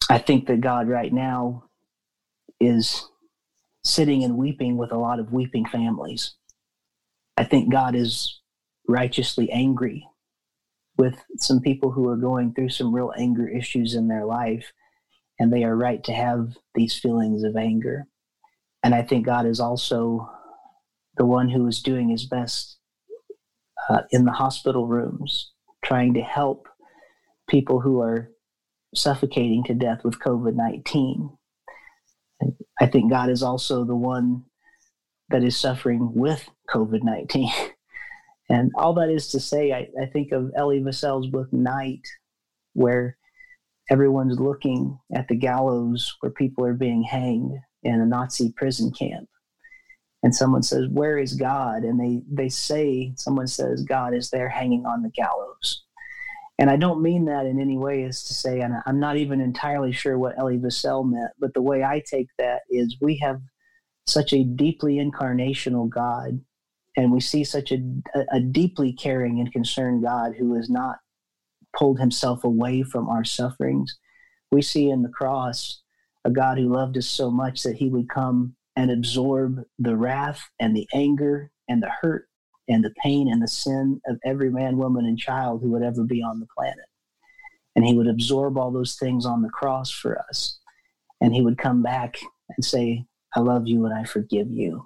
[0.09, 1.65] I think that God right now
[2.59, 3.07] is
[3.83, 6.35] sitting and weeping with a lot of weeping families.
[7.37, 8.39] I think God is
[8.87, 10.07] righteously angry
[10.97, 14.71] with some people who are going through some real anger issues in their life
[15.43, 18.07] and they are right to have these feelings of anger.
[18.81, 20.31] And I think God is also
[21.17, 22.77] the one who is doing his best
[23.89, 25.51] uh, in the hospital rooms,
[25.83, 26.69] trying to help
[27.49, 28.29] people who are
[28.95, 31.29] suffocating to death with COVID 19.
[32.79, 34.43] I think God is also the one
[35.27, 37.51] that is suffering with COVID 19.
[38.49, 42.07] and all that is to say, I, I think of Elie Wiesel's book, Night,
[42.71, 43.17] where
[43.89, 49.27] everyone's looking at the gallows where people are being hanged in a Nazi prison camp.
[50.23, 51.83] And someone says, Where is God?
[51.83, 55.83] And they, they say, someone says, God is there hanging on the gallows.
[56.59, 59.41] And I don't mean that in any way as to say, and I'm not even
[59.41, 63.41] entirely sure what Elie Wiesel meant, but the way I take that is we have
[64.07, 66.39] such a deeply incarnational God,
[66.95, 67.79] and we see such a,
[68.15, 70.97] a, a deeply caring and concerned God who is not
[71.73, 73.97] pulled himself away from our sufferings.
[74.51, 75.81] We see in the cross
[76.25, 80.41] a God who loved us so much that he would come and absorb the wrath
[80.59, 82.27] and the anger and the hurt
[82.67, 86.03] and the pain and the sin of every man, woman, and child who would ever
[86.03, 86.85] be on the planet.
[87.75, 90.59] And he would absorb all those things on the cross for us.
[91.19, 92.17] And he would come back
[92.55, 93.05] and say,
[93.35, 94.85] I love you and I forgive you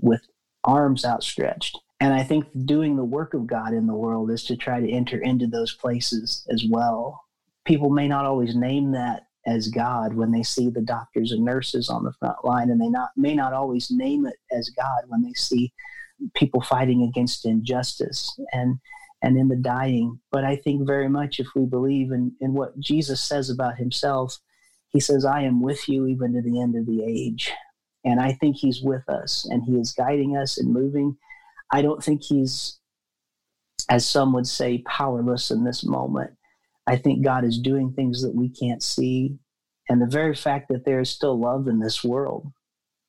[0.00, 0.20] with
[0.64, 4.56] arms outstretched and I think doing the work of God in the world is to
[4.56, 7.24] try to enter into those places as well.
[7.64, 11.88] People may not always name that as God when they see the doctors and nurses
[11.88, 15.22] on the front line, and they not may not always name it as God when
[15.22, 15.72] they see
[16.34, 18.78] people fighting against injustice and
[19.22, 20.20] and in the dying.
[20.30, 24.38] But I think very much if we believe in, in what Jesus says about himself,
[24.90, 27.52] he says, I am with you even to the end of the age.
[28.04, 31.16] And I think he's with us and he is guiding us and moving
[31.70, 32.78] I don't think he's,
[33.88, 36.30] as some would say, powerless in this moment.
[36.86, 39.36] I think God is doing things that we can't see.
[39.88, 42.50] And the very fact that there is still love in this world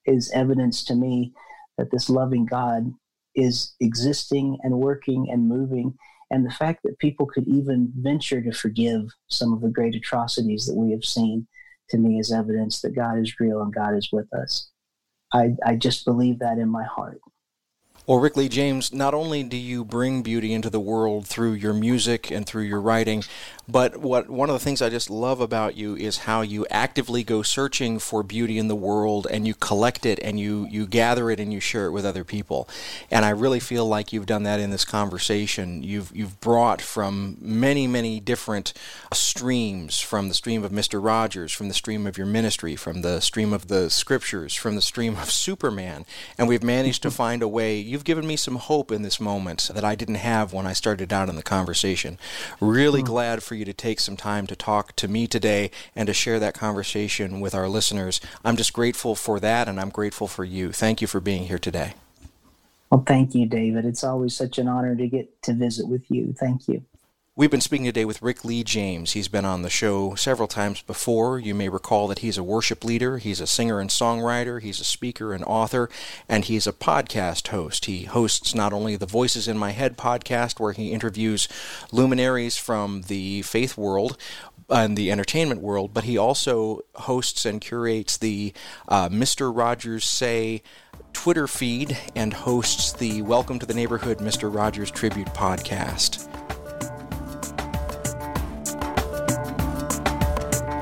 [0.05, 1.33] is evidence to me
[1.77, 2.91] that this loving God
[3.35, 5.97] is existing and working and moving.
[6.31, 10.65] And the fact that people could even venture to forgive some of the great atrocities
[10.65, 11.47] that we have seen
[11.89, 14.69] to me is evidence that God is real and God is with us.
[15.33, 17.21] I, I just believe that in my heart.
[18.09, 21.75] Well, Rick Lee James, not only do you bring beauty into the world through your
[21.75, 23.23] music and through your writing,
[23.71, 27.23] But what one of the things I just love about you is how you actively
[27.23, 31.29] go searching for beauty in the world and you collect it and you, you gather
[31.29, 32.67] it and you share it with other people.
[33.11, 35.83] And I really feel like you've done that in this conversation.
[35.83, 38.73] You've, you've brought from many, many different
[39.13, 41.03] streams from the stream of Mr.
[41.03, 44.81] Rogers, from the stream of your ministry, from the stream of the scriptures, from the
[44.81, 46.05] stream of Superman.
[46.39, 47.77] And we've managed to find a way.
[47.77, 51.13] You've given me some hope in this moment that I didn't have when I started
[51.13, 52.17] out in the conversation.
[52.59, 53.11] Really mm-hmm.
[53.11, 56.39] glad for you to take some time to talk to me today and to share
[56.39, 58.19] that conversation with our listeners.
[58.43, 60.71] I'm just grateful for that, and I'm grateful for you.
[60.71, 61.93] Thank you for being here today.
[62.89, 63.85] Well, thank you, David.
[63.85, 66.33] It's always such an honor to get to visit with you.
[66.33, 66.83] Thank you.
[67.35, 69.13] We've been speaking today with Rick Lee James.
[69.13, 71.39] He's been on the show several times before.
[71.39, 74.83] You may recall that he's a worship leader, he's a singer and songwriter, he's a
[74.83, 75.89] speaker and author,
[76.27, 77.85] and he's a podcast host.
[77.85, 81.47] He hosts not only the Voices in My Head podcast, where he interviews
[81.93, 84.17] luminaries from the faith world,
[84.69, 88.53] and the entertainment world, but he also hosts and curates the
[88.87, 89.55] uh, Mr.
[89.55, 90.61] Rogers Say
[91.13, 94.53] Twitter feed and hosts the Welcome to the Neighborhood Mr.
[94.53, 96.28] Rogers Tribute podcast.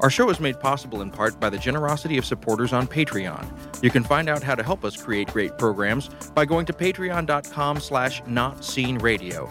[0.00, 3.82] Our show is made possible in part by the generosity of supporters on Patreon.
[3.82, 7.80] You can find out how to help us create great programs by going to patreon.com
[7.80, 9.50] slash notseenradio.